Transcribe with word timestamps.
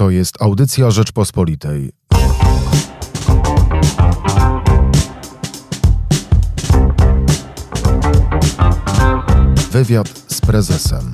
To 0.00 0.10
jest 0.10 0.42
audycja 0.42 0.90
Rzeczpospolitej. 0.90 1.92
Wywiad 9.70 10.08
z 10.28 10.40
prezesem. 10.40 11.12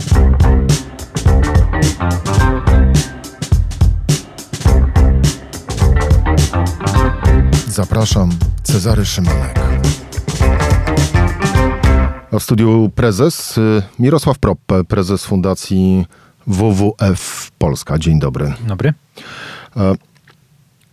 Zapraszam, 7.68 8.30
Cezary 8.62 9.06
Szymanek. 9.06 9.60
A 12.32 12.38
w 12.38 12.42
studiu 12.42 12.90
prezes 12.94 13.58
y, 13.58 13.82
Mirosław 13.98 14.38
Proppe, 14.38 14.84
prezes 14.84 15.24
Fundacji 15.24 16.06
WWF 16.46 17.45
Polska. 17.58 17.98
Dzień 17.98 18.18
dobry. 18.18 18.54
Dobry. 18.68 18.94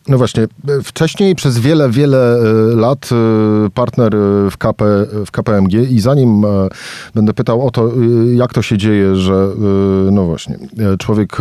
No 0.08 0.18
właśnie, 0.18 0.48
wcześniej 0.84 1.36
przez 1.36 1.60
wiele, 1.60 1.90
wiele 1.90 2.36
e, 2.36 2.76
lat 2.76 3.10
e, 3.12 3.70
partner 3.70 4.16
e, 4.16 4.20
w, 4.52 4.58
KP, 4.58 4.86
w 5.26 5.32
KPMG 5.32 5.74
i 5.74 6.00
zanim 6.00 6.46
będę 7.16 7.34
pytał 7.34 7.68
o 7.68 7.72
to, 7.72 7.92
jak 8.34 8.54
to 8.54 8.62
się 8.62 8.78
dzieje, 8.78 9.16
że 9.16 9.50
no 10.12 10.26
właśnie, 10.26 10.58
człowiek 11.00 11.38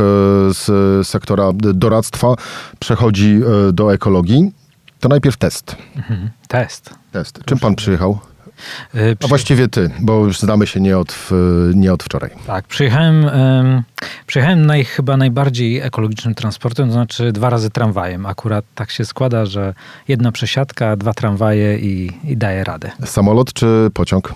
z 0.50 0.66
sektora 1.06 1.50
doradztwa 1.54 2.34
przechodzi 2.78 3.40
do 3.72 3.94
ekologii, 3.94 4.52
to 5.00 5.08
najpierw 5.08 5.36
test. 5.36 5.76
Mhm. 5.96 6.30
Test. 6.48 6.94
Test. 7.12 7.40
Czym 7.44 7.58
pan 7.58 7.74
przyjechał? 7.74 8.18
Yy, 8.94 9.16
A 9.24 9.26
właściwie 9.26 9.68
ty, 9.68 9.90
bo 10.00 10.24
już 10.24 10.40
znamy 10.40 10.66
się 10.66 10.80
nie 10.80 10.98
od, 10.98 11.28
nie 11.74 11.92
od 11.92 12.02
wczoraj. 12.02 12.30
Tak, 12.46 12.64
przyjechałem, 12.64 13.30
przyjechałem 14.26 14.66
naj, 14.66 14.84
chyba 14.84 15.16
najbardziej 15.16 15.80
ekologicznym 15.80 16.34
transportem, 16.34 16.86
to 16.86 16.92
znaczy 16.92 17.32
dwa 17.32 17.50
razy 17.50 17.70
tramwajem. 17.70 18.26
Akurat 18.26 18.64
tak 18.74 18.90
się 18.90 19.04
składa, 19.04 19.46
że 19.46 19.74
jedna 20.08 20.32
przesiadka, 20.32 20.96
dwa 20.96 21.12
tramwaje 21.14 21.78
i, 21.78 22.10
i 22.24 22.36
daje 22.36 22.64
radę. 22.64 22.90
Samolot 23.04 23.52
czy 23.52 23.90
pociąg? 23.94 24.34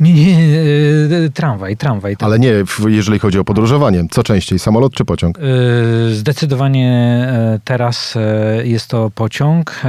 Nie, 0.00 0.14
nie, 0.14 0.38
e, 1.26 1.30
tramwaj, 1.30 1.76
tramwaj. 1.76 2.16
Ale 2.20 2.38
nie, 2.38 2.52
jeżeli 2.86 3.18
chodzi 3.18 3.38
o 3.38 3.44
podróżowanie. 3.44 4.04
Co 4.10 4.22
częściej, 4.22 4.58
samolot 4.58 4.94
czy 4.94 5.04
pociąg? 5.04 5.38
E, 5.38 5.42
zdecydowanie 6.14 6.92
e, 7.28 7.60
teraz 7.64 8.14
jest 8.64 8.88
to 8.88 9.10
pociąg. 9.14 9.80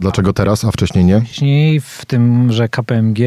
Dlaczego 0.00 0.32
teraz, 0.32 0.64
a 0.64 0.70
wcześniej 0.70 1.04
nie? 1.04 1.20
Wcześniej 1.20 1.80
w 1.80 2.04
tym, 2.06 2.52
że 2.52 2.68
KPMG 2.68 3.18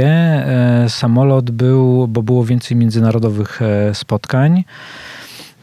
samolot 0.88 1.52
był, 1.52 2.08
bo 2.08 2.24
było 2.24 2.46
więcej 2.46 2.78
międzynarodowych 2.78 3.60
spotkań. 3.94 4.64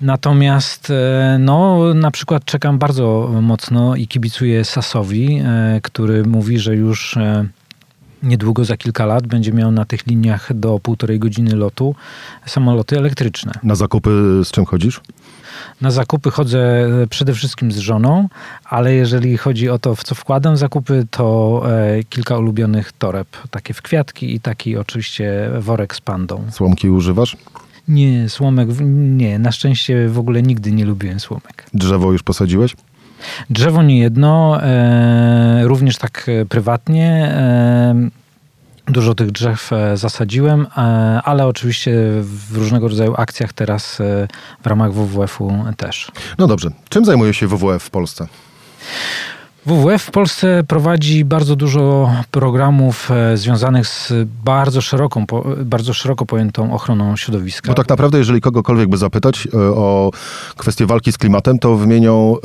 Natomiast 0.01 0.93
no, 1.39 1.81
na 1.95 2.11
przykład 2.11 2.45
czekam 2.45 2.79
bardzo 2.79 3.31
mocno 3.43 3.97
i 3.97 4.09
kibicuję 4.09 4.65
Sasowi, 4.65 5.43
który 5.83 6.25
mówi, 6.25 6.59
że 6.59 6.77
już 6.77 7.17
niedługo 8.25 8.65
za 8.65 8.77
kilka 8.77 9.07
lat 9.07 9.27
będzie 9.27 9.53
miał 9.53 9.71
na 9.71 9.85
tych 9.85 10.07
liniach 10.07 10.55
do 10.55 10.79
półtorej 10.79 11.19
godziny 11.19 11.57
lotu 11.57 11.95
samoloty 12.47 12.99
elektryczne. 12.99 13.53
Na 13.63 13.75
zakupy 13.75 14.41
z 14.45 14.51
czym 14.51 14.65
chodzisz? 14.65 15.01
Na 15.81 15.91
zakupy 15.91 16.31
chodzę 16.31 16.89
przede 17.11 17.35
wszystkim 17.35 17.73
z 17.73 17.79
żoną, 17.79 18.29
ale 18.65 18.95
jeżeli 18.95 19.37
chodzi 19.37 19.69
o 19.69 19.79
to, 19.79 19.95
w 19.95 20.05
co 20.05 20.15
wkładam 20.15 20.57
zakupy, 20.57 21.07
to 21.11 21.63
e, 21.71 22.05
kilka 22.05 22.39
ulubionych 22.39 22.93
toreb, 22.93 23.29
takie 23.51 23.75
w 23.75 23.83
kwiatki 23.83 24.35
i 24.35 24.41
taki 24.41 24.77
oczywiście 24.77 25.51
worek 25.59 25.97
z 25.97 26.01
pandą. 26.01 26.45
Słomki 26.51 26.91
używasz? 26.91 27.37
Nie, 27.89 28.29
słomek, 28.29 28.69
nie. 28.95 29.39
Na 29.39 29.53
szczęście 29.53 30.09
w 30.09 30.19
ogóle 30.19 30.43
nigdy 30.43 30.73
nie 30.73 30.85
lubiłem 30.85 31.21
słomek. 31.21 31.67
Drzewo 31.75 32.13
już 32.13 32.23
posadziłeś? 32.23 32.75
Drzewo 33.51 33.83
nie 33.83 33.99
jedno, 33.99 34.63
e, 34.63 35.61
również 35.65 35.99
tak 35.99 36.27
e, 36.29 36.47
prywatnie. 36.47 37.07
E, 37.07 37.95
dużo 38.87 39.15
tych 39.15 39.31
drzew 39.31 39.73
e, 39.73 39.97
zasadziłem, 39.97 40.67
e, 40.77 40.81
ale 41.25 41.47
oczywiście 41.47 41.93
w 42.21 42.57
różnego 42.57 42.89
rodzaju 42.89 43.15
akcjach 43.17 43.53
teraz 43.53 43.99
w 44.63 44.67
ramach 44.67 44.93
WWF-u 44.93 45.65
też. 45.77 46.13
No 46.39 46.47
dobrze. 46.47 46.71
Czym 46.89 47.05
zajmuje 47.05 47.35
się 47.35 47.47
WWF 47.47 47.83
w 47.83 47.91
Polsce? 47.91 48.27
WWF 49.67 50.03
w 50.03 50.11
Polsce 50.11 50.65
prowadzi 50.69 51.25
bardzo 51.25 51.57
dużo 51.57 52.11
programów 52.31 53.11
e, 53.11 53.37
związanych 53.37 53.87
z 53.87 54.13
bardzo, 54.45 54.81
szeroką, 54.81 55.25
bardzo 55.65 55.95
szeroko 55.95 56.27
pojętą 56.27 56.75
ochroną 56.75 57.17
środowiska. 57.17 57.69
Bo 57.69 57.75
tak 57.75 57.89
naprawdę, 57.89 58.19
jeżeli 58.19 58.41
kogokolwiek 58.41 58.89
by 58.89 58.97
zapytać 58.97 59.49
e, 59.55 59.59
o 59.59 60.11
kwestię 60.57 60.87
walki 60.87 61.13
z 61.13 61.19
klimatem, 61.19 61.59
to 61.59 61.77
wymienią 61.77 62.37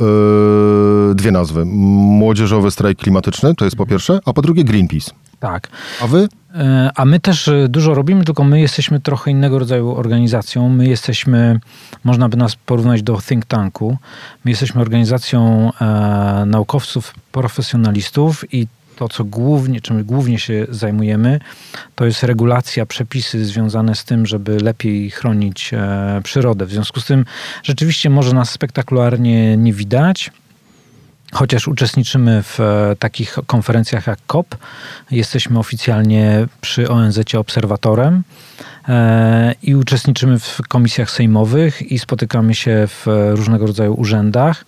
yy, 1.08 1.14
dwie 1.14 1.30
nazwy. 1.30 1.64
Młodzieżowy 1.64 2.70
strajk 2.70 2.98
klimatyczny, 2.98 3.54
to 3.54 3.64
jest 3.64 3.76
po 3.76 3.86
pierwsze, 3.86 4.18
a 4.24 4.32
po 4.32 4.42
drugie 4.42 4.64
Greenpeace. 4.64 5.10
Tak. 5.40 5.68
A 6.02 6.06
wy? 6.06 6.28
E, 6.54 6.90
a 6.94 7.04
my 7.04 7.20
też 7.20 7.48
e, 7.48 7.68
dużo 7.68 7.94
robimy, 7.94 8.24
tylko 8.24 8.44
my 8.44 8.60
jesteśmy 8.60 9.00
trochę 9.00 9.30
innego 9.30 9.58
rodzaju 9.58 9.96
organizacją. 9.96 10.68
My 10.68 10.86
jesteśmy, 10.88 11.60
można 12.04 12.28
by 12.28 12.36
nas 12.36 12.56
porównać 12.56 13.02
do 13.02 13.20
think 13.28 13.44
tanku. 13.44 13.98
My 14.44 14.50
jesteśmy 14.50 14.80
organizacją 14.80 15.70
e, 15.80 16.44
naukowców, 16.46 17.14
profesjonalistów 17.32 18.54
i 18.54 18.66
to, 18.96 19.08
co 19.08 19.24
głównie, 19.24 19.80
czym 19.80 20.04
głównie 20.04 20.38
się 20.38 20.66
zajmujemy, 20.68 21.40
to 21.94 22.04
jest 22.04 22.22
regulacja, 22.22 22.86
przepisy 22.86 23.44
związane 23.44 23.94
z 23.94 24.04
tym, 24.04 24.26
żeby 24.26 24.56
lepiej 24.56 25.10
chronić 25.10 25.70
e, 25.74 26.20
przyrodę. 26.24 26.66
W 26.66 26.70
związku 26.70 27.00
z 27.00 27.06
tym 27.06 27.24
rzeczywiście 27.62 28.10
może 28.10 28.34
nas 28.34 28.50
spektakularnie 28.50 29.56
nie 29.56 29.72
widać, 29.72 30.30
Chociaż 31.32 31.68
uczestniczymy 31.68 32.42
w 32.42 32.60
e, 32.60 32.96
takich 32.98 33.36
konferencjach 33.46 34.06
jak 34.06 34.18
COP, 34.26 34.56
jesteśmy 35.10 35.58
oficjalnie 35.58 36.46
przy 36.60 36.88
ONZ 36.88 37.34
obserwatorem. 37.34 38.22
E, 38.88 39.54
i 39.62 39.74
uczestniczymy 39.74 40.38
w 40.38 40.60
komisjach 40.68 41.10
sejmowych 41.10 41.92
i 41.92 41.98
spotykamy 41.98 42.54
się 42.54 42.86
w 42.86 43.06
różnego 43.30 43.66
rodzaju 43.66 43.94
urzędach 43.94 44.64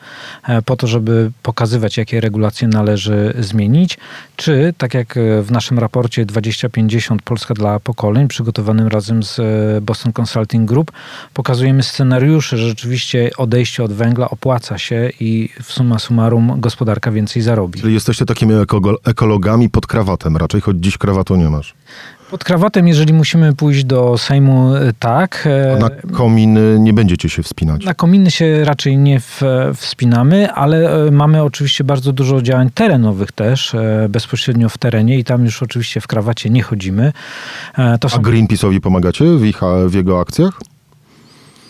e, 0.48 0.62
po 0.62 0.76
to, 0.76 0.86
żeby 0.86 1.30
pokazywać, 1.42 1.96
jakie 1.96 2.20
regulacje 2.20 2.68
należy 2.68 3.34
zmienić, 3.38 3.98
czy 4.36 4.74
tak 4.78 4.94
jak 4.94 5.14
w 5.42 5.50
naszym 5.50 5.78
raporcie 5.78 6.26
2050 6.26 7.22
Polska 7.22 7.54
dla 7.54 7.80
pokoleń, 7.80 8.28
przygotowanym 8.28 8.88
razem 8.88 9.22
z 9.22 9.40
Boston 9.84 10.12
Consulting 10.20 10.68
Group, 10.68 10.92
pokazujemy 11.34 11.82
scenariusze, 11.82 12.58
że 12.58 12.68
rzeczywiście 12.68 13.30
odejście 13.36 13.84
od 13.84 13.92
węgla 13.92 14.30
opłaca 14.30 14.78
się 14.78 15.10
i 15.20 15.48
w 15.62 15.72
summa 15.72 15.98
summarum 15.98 16.60
gospodarka 16.60 17.10
więcej 17.10 17.42
zarobi. 17.42 17.80
Czyli 17.80 17.94
jesteście 17.94 18.26
takimi 18.26 18.54
ekologami 19.04 19.70
pod 19.70 19.86
krawatem 19.86 20.36
raczej, 20.36 20.60
choć 20.60 20.76
dziś 20.76 20.98
krawatu 20.98 21.36
nie 21.36 21.50
masz. 21.50 21.74
Pod 22.32 22.44
krawatem, 22.44 22.88
jeżeli 22.88 23.12
musimy 23.12 23.54
pójść 23.54 23.84
do 23.84 24.18
Sejmu, 24.18 24.74
e, 24.74 24.92
tak. 24.98 25.48
A 25.76 25.78
na 25.78 25.90
kominy 25.90 26.76
nie 26.80 26.92
będziecie 26.92 27.28
się 27.28 27.42
wspinać? 27.42 27.84
Na 27.84 27.94
kominy 27.94 28.30
się 28.30 28.64
raczej 28.64 28.98
nie 28.98 29.20
w, 29.20 29.42
wspinamy, 29.74 30.52
ale 30.52 31.06
e, 31.06 31.10
mamy 31.10 31.42
oczywiście 31.42 31.84
bardzo 31.84 32.12
dużo 32.12 32.42
działań 32.42 32.70
terenowych 32.74 33.32
też, 33.32 33.74
e, 33.74 34.06
bezpośrednio 34.10 34.68
w 34.68 34.78
terenie 34.78 35.18
i 35.18 35.24
tam 35.24 35.44
już 35.44 35.62
oczywiście 35.62 36.00
w 36.00 36.06
krawacie 36.06 36.50
nie 36.50 36.62
chodzimy. 36.62 37.12
To 38.00 38.08
są... 38.08 38.16
A 38.16 38.20
Greenpeace'owi 38.20 38.80
pomagacie 38.80 39.24
w, 39.24 39.44
ich, 39.44 39.60
w 39.86 39.94
jego 39.94 40.20
akcjach? 40.20 40.60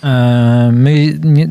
E, 0.05 0.71
my 0.73 1.19
nie, 1.25 1.49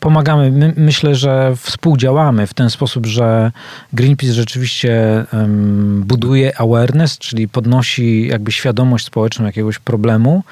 pomagamy, 0.00 0.50
my, 0.52 0.74
myślę, 0.76 1.14
że 1.14 1.52
współdziałamy 1.56 2.46
w 2.46 2.54
ten 2.54 2.70
sposób, 2.70 3.06
że 3.06 3.52
Greenpeace 3.92 4.32
rzeczywiście 4.32 5.24
um, 5.32 6.02
buduje 6.06 6.60
awareness, 6.60 7.18
czyli 7.18 7.48
podnosi 7.48 8.26
jakby 8.26 8.52
świadomość 8.52 9.06
społeczną 9.06 9.46
jakiegoś 9.46 9.78
problemu, 9.78 10.42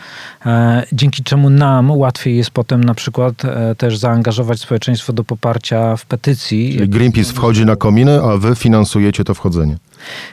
e, 0.46 0.82
dzięki 0.92 1.22
czemu 1.22 1.50
nam 1.50 1.90
łatwiej 1.90 2.36
jest 2.36 2.50
potem 2.50 2.84
na 2.84 2.94
przykład 2.94 3.44
e, 3.44 3.74
też 3.74 3.98
zaangażować 3.98 4.60
społeczeństwo 4.60 5.12
do 5.12 5.24
poparcia 5.24 5.96
w 5.96 6.06
petycji. 6.06 6.74
Czyli 6.76 6.88
Greenpeace 6.88 7.32
wchodzi 7.32 7.64
na 7.64 7.76
kominy, 7.76 8.22
a 8.22 8.36
wy 8.36 8.54
finansujecie 8.54 9.24
to 9.24 9.34
wchodzenie. 9.34 9.76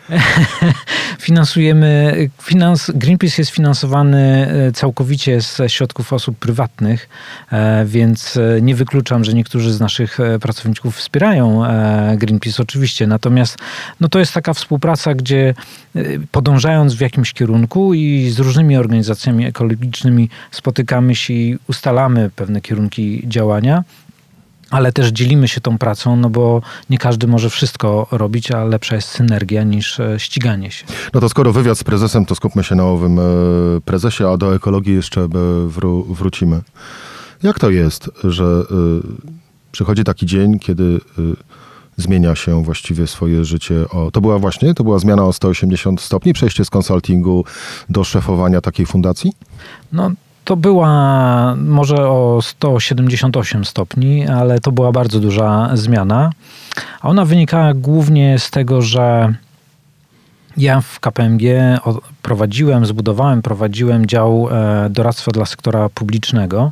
Finansujemy, 1.19 2.29
finans, 2.41 2.91
Greenpeace 2.95 3.41
jest 3.41 3.51
finansowany 3.51 4.47
e, 4.67 4.71
całkowicie 4.71 5.41
ze 5.41 5.69
środków 5.69 6.13
osób 6.13 6.37
prywatnych, 6.37 7.09
e, 7.51 7.85
więc 7.85 8.37
e, 8.37 8.61
nie 8.61 8.75
wykluczam, 8.75 9.23
że 9.23 9.33
niektórzy 9.33 9.73
z 9.73 9.79
naszych 9.79 10.17
pracowników 10.41 10.95
wspierają 10.95 11.63
Greenpeace 12.17 12.63
oczywiście. 12.63 13.07
Natomiast 13.07 13.57
no 13.99 14.09
to 14.09 14.19
jest 14.19 14.33
taka 14.33 14.53
współpraca, 14.53 15.13
gdzie 15.13 15.53
podążając 16.31 16.93
w 16.93 17.01
jakimś 17.01 17.33
kierunku 17.33 17.93
i 17.93 18.29
z 18.29 18.39
różnymi 18.39 18.77
organizacjami 18.77 19.45
ekologicznymi 19.45 20.29
spotykamy 20.51 21.15
się 21.15 21.33
i 21.33 21.57
ustalamy 21.67 22.29
pewne 22.35 22.61
kierunki 22.61 23.23
działania 23.27 23.83
ale 24.71 24.91
też 24.91 25.07
dzielimy 25.07 25.47
się 25.47 25.61
tą 25.61 25.77
pracą, 25.77 26.15
no 26.15 26.29
bo 26.29 26.61
nie 26.89 26.97
każdy 26.97 27.27
może 27.27 27.49
wszystko 27.49 28.07
robić, 28.11 28.51
a 28.51 28.63
lepsza 28.63 28.95
jest 28.95 29.07
synergia 29.07 29.63
niż 29.63 29.99
e, 29.99 30.19
ściganie 30.19 30.71
się. 30.71 30.85
No 31.13 31.21
to 31.21 31.29
skoro 31.29 31.53
wywiad 31.53 31.77
z 31.77 31.83
prezesem, 31.83 32.25
to 32.25 32.35
skupmy 32.35 32.63
się 32.63 32.75
na 32.75 32.85
owym 32.85 33.19
e, 33.19 33.21
prezesie, 33.85 34.23
a 34.23 34.37
do 34.37 34.55
ekologii 34.55 34.95
jeszcze 34.95 35.27
wró 35.67 36.01
wrócimy. 36.01 36.61
Jak 37.43 37.59
to 37.59 37.69
jest, 37.69 38.09
że 38.23 38.63
przychodzi 39.71 40.03
taki 40.03 40.25
dzień, 40.25 40.59
kiedy 40.59 40.99
zmienia 41.97 42.35
się 42.35 42.63
właściwie 42.63 43.07
swoje 43.07 43.45
życie. 43.45 43.89
O, 43.89 44.11
to 44.11 44.21
była 44.21 44.39
właśnie, 44.39 44.73
to 44.73 44.83
była 44.83 44.99
zmiana 44.99 45.25
o 45.25 45.33
180 45.33 46.01
stopni, 46.01 46.33
przejście 46.33 46.65
z 46.65 46.69
konsultingu 46.69 47.45
do 47.89 48.03
szefowania 48.03 48.61
takiej 48.61 48.85
fundacji? 48.85 49.33
No, 49.91 50.11
to 50.43 50.55
była 50.55 51.55
może 51.55 52.09
o 52.09 52.39
178 52.41 53.65
stopni, 53.65 54.27
ale 54.27 54.59
to 54.59 54.71
była 54.71 54.91
bardzo 54.91 55.19
duża 55.19 55.69
zmiana. 55.73 56.31
A 57.01 57.09
ona 57.09 57.25
wynikała 57.25 57.73
głównie 57.73 58.39
z 58.39 58.51
tego, 58.51 58.81
że 58.81 59.33
ja 60.57 60.81
w 60.81 60.99
KPMG 60.99 61.41
prowadziłem, 62.21 62.85
zbudowałem, 62.85 63.41
prowadziłem 63.41 64.05
dział 64.05 64.47
e, 64.51 64.89
doradztwa 64.89 65.31
dla 65.31 65.45
sektora 65.45 65.89
publicznego. 65.89 66.71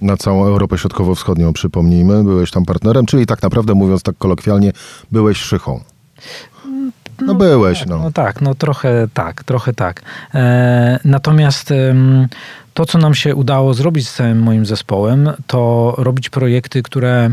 Na 0.00 0.16
całą 0.16 0.44
Europę 0.46 0.78
Środkowo-Wschodnią, 0.78 1.52
przypomnijmy, 1.52 2.24
byłeś 2.24 2.50
tam 2.50 2.64
partnerem, 2.64 3.06
czyli 3.06 3.26
tak 3.26 3.42
naprawdę, 3.42 3.74
mówiąc 3.74 4.02
tak 4.02 4.18
kolokwialnie, 4.18 4.72
byłeś 5.12 5.38
szychą. 5.38 5.80
No, 7.20 7.26
no 7.26 7.34
byłeś, 7.34 7.78
tak, 7.78 7.88
no. 7.88 7.98
no. 7.98 8.12
tak, 8.12 8.40
no 8.40 8.54
trochę 8.54 9.08
tak, 9.14 9.44
trochę 9.44 9.72
tak. 9.72 10.02
E, 10.34 10.98
natomiast 11.04 11.70
to, 12.74 12.86
co 12.86 12.98
nam 12.98 13.14
się 13.14 13.34
udało 13.34 13.74
zrobić 13.74 14.08
z 14.08 14.14
całym 14.14 14.42
moim 14.42 14.66
zespołem, 14.66 15.30
to 15.46 15.94
robić 15.98 16.30
projekty, 16.30 16.82
które 16.82 17.30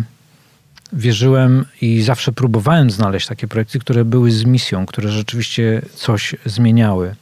wierzyłem 0.94 1.66
i 1.82 2.02
zawsze 2.02 2.32
próbowałem 2.32 2.92
znaleźć 2.92 3.28
takie 3.28 3.48
projekty, 3.48 3.80
które 3.80 4.06
były 4.06 4.32
z 4.32 4.46
misją, 4.46 4.86
które 4.86 5.10
rzeczywiście 5.10 5.82
coś 5.96 6.36
zmieniały. 6.46 7.16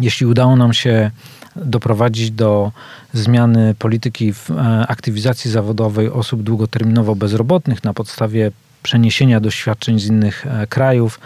Jeśli 0.00 0.26
udało 0.26 0.56
nam 0.56 0.72
się 0.72 1.10
doprowadzić 1.56 2.30
do 2.30 2.72
zmiany 3.12 3.74
polityki 3.78 4.32
w 4.32 4.50
e, 4.50 4.86
aktywizacji 4.88 5.50
zawodowej 5.50 6.08
osób 6.08 6.42
długoterminowo 6.42 7.14
bezrobotnych 7.14 7.84
na 7.84 7.94
podstawie 7.94 8.50
przeniesienia 8.84 9.40
doświadczeń 9.40 10.00
z 10.00 10.06
innych 10.06 10.46
e, 10.46 10.66
krajów, 10.66 11.20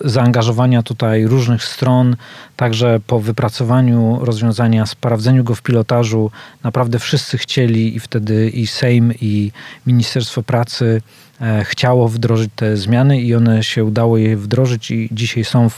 zaangażowania 0.00 0.82
tutaj 0.82 1.26
różnych 1.26 1.64
stron, 1.64 2.16
także 2.56 3.00
po 3.06 3.20
wypracowaniu 3.20 4.18
rozwiązania, 4.22 4.86
sprawdzeniu 4.86 5.44
go 5.44 5.54
w 5.54 5.62
pilotażu, 5.62 6.30
naprawdę 6.62 6.98
wszyscy 6.98 7.38
chcieli 7.38 7.96
i 7.96 8.00
wtedy 8.00 8.50
i 8.50 8.66
Sejm, 8.66 9.12
i 9.20 9.52
Ministerstwo 9.86 10.42
Pracy 10.42 11.02
e, 11.40 11.64
chciało 11.64 12.08
wdrożyć 12.08 12.50
te 12.56 12.76
zmiany 12.76 13.20
i 13.20 13.34
one 13.34 13.62
się 13.62 13.84
udało 13.84 14.18
je 14.18 14.36
wdrożyć 14.36 14.90
i 14.90 15.08
dzisiaj 15.12 15.44
są 15.44 15.68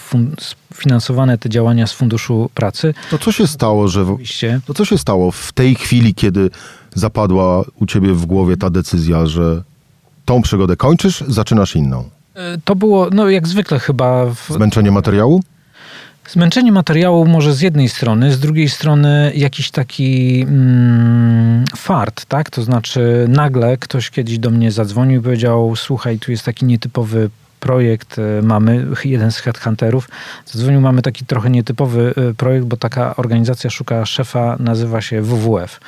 finansowane 0.74 1.38
te 1.38 1.48
działania 1.48 1.86
z 1.86 1.92
Funduszu 1.92 2.50
Pracy. 2.54 2.94
To 3.10 3.18
co 3.18 3.32
się 3.32 3.46
stało, 3.46 3.88
że 3.88 4.04
w, 4.04 4.18
to 4.66 4.74
co 4.74 4.84
się 4.84 4.98
stało 4.98 5.30
w 5.30 5.52
tej 5.52 5.74
chwili, 5.74 6.14
kiedy 6.14 6.50
zapadła 6.94 7.64
u 7.80 7.86
ciebie 7.86 8.12
w 8.12 8.26
głowie 8.26 8.56
ta 8.56 8.70
decyzja, 8.70 9.26
że 9.26 9.62
tą 10.24 10.42
przygodę 10.42 10.76
kończysz, 10.76 11.24
zaczynasz 11.28 11.76
inną. 11.76 12.10
E, 12.34 12.58
to 12.64 12.76
było, 12.76 13.08
no 13.12 13.30
jak 13.30 13.48
zwykle 13.48 13.78
chyba... 13.78 14.26
W... 14.26 14.46
Zmęczenie 14.50 14.90
materiału? 14.90 15.42
Zmęczenie 16.28 16.72
materiału 16.72 17.26
może 17.26 17.54
z 17.54 17.60
jednej 17.60 17.88
strony, 17.88 18.32
z 18.32 18.40
drugiej 18.40 18.68
strony 18.68 19.32
jakiś 19.34 19.70
taki 19.70 20.40
mm, 20.48 21.64
fart, 21.76 22.24
tak? 22.24 22.50
To 22.50 22.62
znaczy 22.62 23.26
nagle 23.28 23.76
ktoś 23.76 24.10
kiedyś 24.10 24.38
do 24.38 24.50
mnie 24.50 24.72
zadzwonił 24.72 25.20
i 25.20 25.24
powiedział, 25.24 25.76
słuchaj, 25.76 26.18
tu 26.18 26.30
jest 26.30 26.44
taki 26.44 26.64
nietypowy 26.64 27.30
projekt 27.64 28.18
e, 28.18 28.42
mamy, 28.42 28.86
jeden 29.04 29.32
z 29.32 29.38
headhunterów 29.38 30.08
zadzwonił, 30.46 30.80
mamy 30.80 31.02
taki 31.02 31.26
trochę 31.26 31.50
nietypowy 31.50 32.14
e, 32.16 32.34
projekt, 32.34 32.66
bo 32.66 32.76
taka 32.76 33.16
organizacja 33.16 33.70
szuka 33.70 34.06
szefa, 34.06 34.56
nazywa 34.58 35.00
się 35.00 35.22
WWF. 35.22 35.80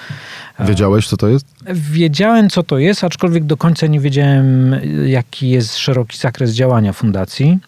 Wiedziałeś, 0.61 1.09
co 1.09 1.17
to 1.17 1.29
jest? 1.29 1.47
Wiedziałem, 1.73 2.51
co 2.51 2.63
to 2.63 2.79
jest, 2.79 3.05
aczkolwiek 3.05 3.45
do 3.45 3.57
końca 3.57 3.87
nie 3.87 4.01
wiedziałem, 4.01 4.77
jaki 5.07 5.51
jest 5.51 5.77
szeroki 5.77 6.19
zakres 6.19 6.53
działania 6.53 6.93
fundacji. 6.93 7.59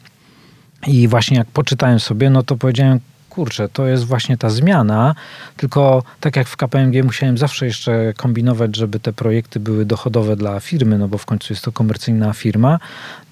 I 0.86 1.08
właśnie 1.08 1.36
jak 1.36 1.46
poczytałem 1.46 2.00
sobie, 2.00 2.30
no 2.30 2.42
to 2.42 2.56
powiedziałem, 2.56 3.00
kurczę, 3.38 3.68
to 3.68 3.86
jest 3.86 4.04
właśnie 4.04 4.36
ta 4.36 4.50
zmiana, 4.50 5.14
tylko 5.56 6.02
tak 6.20 6.36
jak 6.36 6.48
w 6.48 6.56
KPMG 6.56 7.04
musiałem 7.04 7.38
zawsze 7.38 7.66
jeszcze 7.66 8.12
kombinować, 8.16 8.76
żeby 8.76 9.00
te 9.00 9.12
projekty 9.12 9.60
były 9.60 9.84
dochodowe 9.84 10.36
dla 10.36 10.60
firmy, 10.60 10.98
no 10.98 11.08
bo 11.08 11.18
w 11.18 11.26
końcu 11.26 11.52
jest 11.52 11.64
to 11.64 11.72
komercyjna 11.72 12.32
firma, 12.32 12.78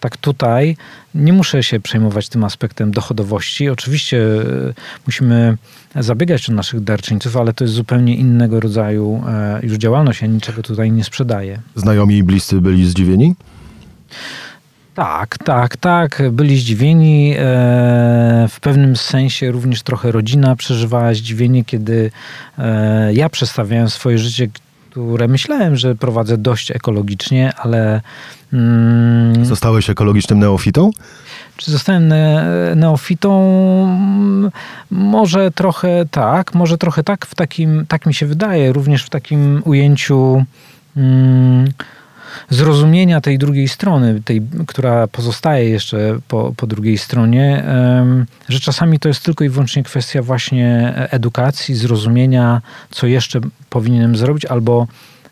tak 0.01 0.17
tutaj 0.17 0.77
nie 1.15 1.33
muszę 1.33 1.63
się 1.63 1.81
przejmować 1.81 2.29
tym 2.29 2.45
aspektem 2.45 2.91
dochodowości. 2.91 3.69
Oczywiście 3.69 4.19
e, 4.19 4.75
musimy 5.07 5.57
zabiegać 5.95 6.51
o 6.51 6.53
naszych 6.53 6.81
darczyńców, 6.81 7.37
ale 7.37 7.53
to 7.53 7.65
jest 7.65 7.75
zupełnie 7.75 8.17
innego 8.17 8.61
rodzaju 8.61 9.23
e, 9.29 9.61
już 9.63 9.77
działalność, 9.77 10.23
ja 10.23 10.29
niczego 10.29 10.63
tutaj 10.63 10.93
nie 10.93 11.05
sprzedaję. 11.05 11.61
Znajomi 11.75 12.17
i 12.17 12.23
bliscy 12.23 12.61
byli 12.61 12.87
zdziwieni? 12.87 13.35
Tak, 14.97 15.39
tak, 15.39 15.77
tak. 15.77 16.23
Byli 16.33 16.59
zdziwieni. 16.59 17.35
E, 17.39 17.39
w 18.51 18.61
pewnym 18.61 18.97
sensie 18.97 19.51
również 19.51 19.83
trochę 19.83 20.13
rodzina 20.13 20.57
przeżywała 20.57 21.15
zdziwienie, 21.15 21.65
kiedy 21.65 22.11
e, 22.59 23.15
ja 23.15 23.29
przedstawiałem 23.29 23.91
swoje 23.91 24.19
życie, 24.19 24.49
które 24.91 25.29
myślałem, 25.29 25.77
że 25.77 25.95
prowadzę 25.95 26.39
dość 26.39 26.71
ekologicznie, 26.71 27.53
ale. 27.57 28.01
Mm, 28.53 29.45
Zostałeś 29.45 29.91
ekologicznym 29.91 30.39
neofitą? 30.39 30.91
Czy 31.57 31.71
zostałem 31.71 32.09
ne 32.09 32.47
neofitą? 32.77 33.31
Może 34.91 35.51
trochę 35.51 36.05
tak, 36.11 36.55
może 36.55 36.79
trochę 36.79 37.03
tak, 37.03 37.27
w 37.27 37.35
takim, 37.35 37.87
tak 37.89 38.07
mi 38.07 38.15
się 38.15 38.27
wydaje, 38.27 38.73
również 38.73 39.05
w 39.05 39.11
takim 39.11 39.63
ujęciu. 39.65 40.45
Mm, 40.97 41.69
zrozumienia 42.51 43.21
tej 43.21 43.39
drugiej 43.39 43.69
strony, 43.69 44.23
tej, 44.25 44.43
która 44.67 45.07
pozostaje 45.07 45.71
jeszcze 45.71 46.19
po, 46.29 46.53
po 46.57 46.67
drugiej 46.67 46.99
stronie, 46.99 47.65
że 48.49 48.61
czasami 48.61 48.99
to 48.99 49.09
jest 49.09 49.25
tylko 49.25 49.45
i 49.45 49.49
wyłącznie 49.49 49.83
kwestia 49.83 50.23
właśnie 50.23 50.95
edukacji, 51.11 51.75
zrozumienia, 51.75 52.63
co 52.91 53.07
jeszcze 53.07 53.41
powinienem 53.71 54.17
zrobić, 54.17 54.45
albo 54.45 54.87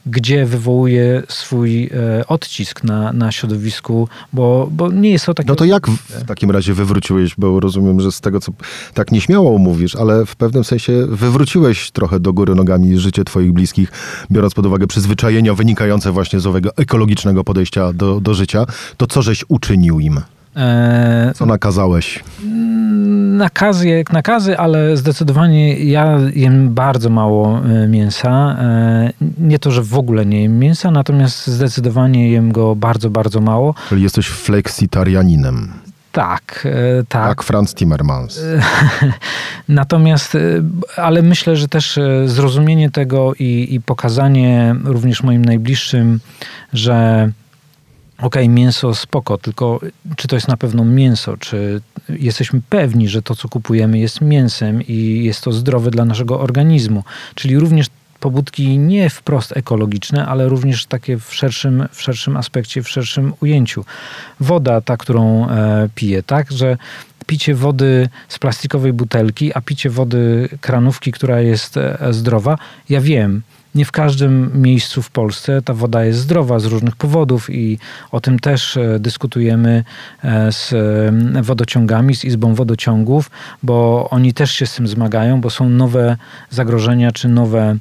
gdzie 0.06 0.46
wywołuje 0.46 1.22
swój 1.28 1.84
e, 1.86 2.26
odcisk 2.26 2.84
na, 2.84 3.12
na 3.12 3.32
środowisku, 3.32 4.08
bo, 4.32 4.68
bo 4.70 4.90
nie 4.90 5.10
jest 5.10 5.26
to 5.26 5.34
takie... 5.34 5.48
No 5.48 5.54
to 5.54 5.64
jak 5.64 5.90
w 5.90 6.24
takim 6.26 6.50
razie 6.50 6.74
wywróciłeś, 6.74 7.34
bo 7.38 7.60
rozumiem, 7.60 8.00
że 8.00 8.12
z 8.12 8.20
tego, 8.20 8.40
co 8.40 8.52
tak 8.94 9.12
nieśmiało 9.12 9.58
mówisz, 9.58 9.96
ale 9.96 10.26
w 10.26 10.36
pewnym 10.36 10.64
sensie 10.64 11.06
wywróciłeś 11.08 11.90
trochę 11.90 12.20
do 12.20 12.32
góry 12.32 12.54
nogami 12.54 12.98
życie 12.98 13.24
twoich 13.24 13.52
bliskich, 13.52 13.92
biorąc 14.30 14.54
pod 14.54 14.66
uwagę 14.66 14.86
przyzwyczajenia 14.86 15.54
wynikające 15.54 16.12
właśnie 16.12 16.40
z 16.40 16.46
owego 16.46 16.70
ekologicznego 16.76 17.44
podejścia 17.44 17.92
do, 17.92 18.20
do 18.20 18.34
życia, 18.34 18.66
to 18.96 19.06
co 19.06 19.22
żeś 19.22 19.44
uczynił 19.48 20.00
im? 20.00 20.20
E, 20.56 21.32
co 21.34 21.46
nakazałeś? 21.46 22.24
Nakazy 23.36 23.88
jak 23.88 24.12
nakazy, 24.12 24.58
ale 24.58 24.96
zdecydowanie 24.96 25.78
ja 25.84 26.18
jem 26.34 26.74
bardzo 26.74 27.10
mało 27.10 27.58
e, 27.58 27.88
mięsa. 27.88 28.56
E, 28.58 29.12
nie 29.38 29.58
to, 29.58 29.70
że 29.70 29.82
w 29.82 29.98
ogóle 29.98 30.26
nie 30.26 30.42
jem 30.42 30.58
mięsa, 30.58 30.90
natomiast 30.90 31.46
zdecydowanie 31.46 32.30
jem 32.30 32.52
go 32.52 32.76
bardzo, 32.76 33.10
bardzo 33.10 33.40
mało. 33.40 33.74
Czyli 33.88 34.02
jesteś 34.02 34.28
fleksitarianinem. 34.28 35.72
Tak, 36.12 36.68
tak. 37.08 37.28
Jak 37.28 37.42
Franz 37.42 37.74
Timmermans. 37.74 38.40
Natomiast, 39.68 40.36
ale 40.96 41.22
myślę, 41.22 41.56
że 41.56 41.68
też 41.68 41.98
zrozumienie 42.26 42.90
tego 42.90 43.34
i, 43.38 43.68
i 43.70 43.80
pokazanie 43.80 44.76
również 44.84 45.22
moim 45.22 45.44
najbliższym, 45.44 46.20
że 46.72 47.30
okay, 48.18 48.48
mięso 48.48 48.94
spoko, 48.94 49.38
tylko 49.38 49.80
czy 50.16 50.28
to 50.28 50.36
jest 50.36 50.48
na 50.48 50.56
pewno 50.56 50.84
mięso, 50.84 51.36
czy 51.36 51.80
jesteśmy 52.08 52.60
pewni, 52.68 53.08
że 53.08 53.22
to, 53.22 53.34
co 53.34 53.48
kupujemy 53.48 53.98
jest 53.98 54.20
mięsem 54.20 54.82
i 54.82 55.24
jest 55.24 55.40
to 55.40 55.52
zdrowe 55.52 55.90
dla 55.90 56.04
naszego 56.04 56.40
organizmu, 56.40 57.04
czyli 57.34 57.58
również 57.58 57.86
pobudki 58.20 58.78
nie 58.78 59.10
wprost 59.10 59.56
ekologiczne, 59.56 60.26
ale 60.26 60.48
również 60.48 60.86
takie 60.86 61.18
w 61.18 61.34
szerszym, 61.34 61.88
w 61.92 62.02
szerszym 62.02 62.36
aspekcie, 62.36 62.82
w 62.82 62.88
szerszym 62.88 63.32
ujęciu. 63.40 63.84
Woda, 64.40 64.80
ta, 64.80 64.96
którą 64.96 65.48
e, 65.48 65.88
piję, 65.94 66.22
tak, 66.22 66.52
że 66.52 66.76
picie 67.26 67.54
wody 67.54 68.08
z 68.28 68.38
plastikowej 68.38 68.92
butelki, 68.92 69.54
a 69.54 69.60
picie 69.60 69.90
wody 69.90 70.48
kranówki, 70.60 71.12
która 71.12 71.40
jest 71.40 71.76
e, 71.76 71.98
zdrowa, 72.10 72.58
ja 72.88 73.00
wiem, 73.00 73.42
nie 73.74 73.84
w 73.84 73.92
każdym 73.92 74.62
miejscu 74.62 75.02
w 75.02 75.10
Polsce 75.10 75.62
ta 75.62 75.74
woda 75.74 76.04
jest 76.04 76.18
zdrowa 76.18 76.58
z 76.58 76.64
różnych 76.64 76.96
powodów 76.96 77.50
i 77.50 77.78
o 78.12 78.20
tym 78.20 78.38
też 78.38 78.76
e, 78.76 78.98
dyskutujemy 78.98 79.84
e, 80.24 80.52
z 80.52 80.72
e, 81.36 81.42
wodociągami, 81.42 82.16
z 82.16 82.24
Izbą 82.24 82.54
Wodociągów, 82.54 83.30
bo 83.62 84.08
oni 84.10 84.34
też 84.34 84.50
się 84.52 84.66
z 84.66 84.74
tym 84.74 84.88
zmagają, 84.88 85.40
bo 85.40 85.50
są 85.50 85.68
nowe 85.68 86.16
zagrożenia 86.50 87.12
czy 87.12 87.28
nowe 87.28 87.76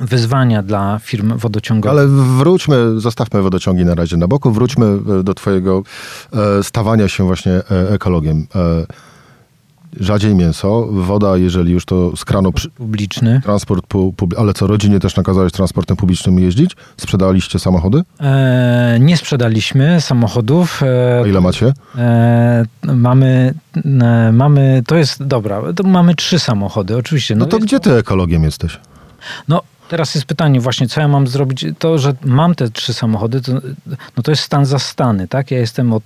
wyzwania 0.00 0.62
dla 0.62 0.98
firm 1.02 1.38
wodociągowych. 1.38 1.98
Ale 1.98 2.08
wróćmy, 2.38 3.00
zostawmy 3.00 3.42
wodociągi 3.42 3.84
na 3.84 3.94
razie 3.94 4.16
na 4.16 4.28
boku, 4.28 4.52
wróćmy 4.52 4.98
do 5.24 5.34
twojego 5.34 5.82
stawania 6.62 7.08
się 7.08 7.24
właśnie 7.24 7.52
ekologiem. 7.90 8.46
Rzadziej 10.00 10.34
mięso, 10.34 10.86
woda, 10.90 11.36
jeżeli 11.36 11.72
już 11.72 11.84
to 11.84 12.16
z 12.16 12.24
kranu... 12.24 12.52
Przy... 12.52 12.70
Publiczny. 12.70 13.40
Transport, 13.44 13.86
pu, 13.86 14.12
pub... 14.12 14.34
ale 14.38 14.54
co, 14.54 14.66
rodzinie 14.66 15.00
też 15.00 15.16
nakazałeś 15.16 15.52
transportem 15.52 15.96
publicznym 15.96 16.38
jeździć? 16.38 16.76
Sprzedaliście 16.96 17.58
samochody? 17.58 18.02
E, 18.20 18.96
nie 19.00 19.16
sprzedaliśmy 19.16 20.00
samochodów. 20.00 20.82
E, 20.82 21.22
A 21.24 21.26
ile 21.26 21.40
macie? 21.40 21.72
E, 21.98 22.64
mamy, 22.84 23.54
e, 23.84 24.32
mamy, 24.32 24.82
to 24.86 24.96
jest, 24.96 25.24
dobra, 25.24 25.62
to 25.76 25.82
mamy 25.82 26.14
trzy 26.14 26.38
samochody, 26.38 26.96
oczywiście. 26.96 27.34
No, 27.34 27.44
no 27.44 27.50
to 27.50 27.58
gdzie 27.58 27.80
ty 27.80 27.92
ekologiem 27.92 28.44
jesteś? 28.44 28.80
No, 29.48 29.62
Teraz 29.92 30.14
jest 30.14 30.26
pytanie 30.26 30.60
właśnie, 30.60 30.88
co 30.88 31.00
ja 31.00 31.08
mam 31.08 31.26
zrobić? 31.26 31.66
To, 31.78 31.98
że 31.98 32.14
mam 32.24 32.54
te 32.54 32.70
trzy 32.70 32.94
samochody, 32.94 33.40
to, 33.40 33.52
no 34.16 34.22
to 34.22 34.30
jest 34.30 34.42
stan 34.42 34.66
zastany, 34.66 35.28
tak? 35.28 35.50
Ja 35.50 35.58
jestem 35.58 35.92
od 35.92 36.02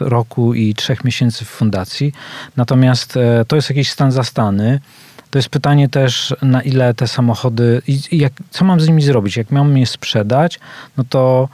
roku 0.00 0.54
i 0.54 0.74
trzech 0.74 1.04
miesięcy 1.04 1.44
w 1.44 1.48
fundacji, 1.48 2.12
natomiast 2.56 3.16
e, 3.16 3.44
to 3.44 3.56
jest 3.56 3.70
jakiś 3.70 3.90
stan 3.90 4.12
zastany. 4.12 4.80
To 5.30 5.38
jest 5.38 5.48
pytanie 5.48 5.88
też, 5.88 6.34
na 6.42 6.62
ile 6.62 6.94
te 6.94 7.08
samochody, 7.08 7.82
i 7.88 8.18
jak, 8.18 8.32
co 8.50 8.64
mam 8.64 8.80
z 8.80 8.88
nimi 8.88 9.02
zrobić? 9.02 9.36
Jak 9.36 9.50
mam 9.50 9.78
je 9.78 9.86
sprzedać, 9.86 10.60
no 10.96 11.04
to 11.08 11.48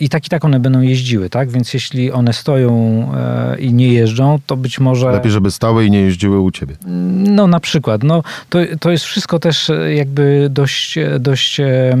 i 0.00 0.08
tak 0.08 0.26
i 0.26 0.28
tak 0.28 0.44
one 0.44 0.60
będą 0.60 0.80
jeździły, 0.80 1.30
tak? 1.30 1.50
Więc 1.50 1.74
jeśli 1.74 2.12
one 2.12 2.32
stoją 2.32 2.72
e, 3.16 3.60
i 3.60 3.74
nie 3.74 3.88
jeżdżą, 3.92 4.38
to 4.46 4.56
być 4.56 4.80
może... 4.80 5.12
Lepiej, 5.12 5.32
żeby 5.32 5.50
stały 5.50 5.86
i 5.86 5.90
nie 5.90 6.00
jeździły 6.00 6.40
u 6.40 6.50
ciebie. 6.50 6.76
No 7.16 7.46
na 7.46 7.60
przykład. 7.60 8.02
No, 8.02 8.22
to, 8.50 8.58
to 8.80 8.90
jest 8.90 9.04
wszystko 9.04 9.38
też 9.38 9.70
e, 9.70 9.94
jakby 9.94 10.48
dość, 10.50 10.98
dość 11.20 11.60
e, 11.60 11.96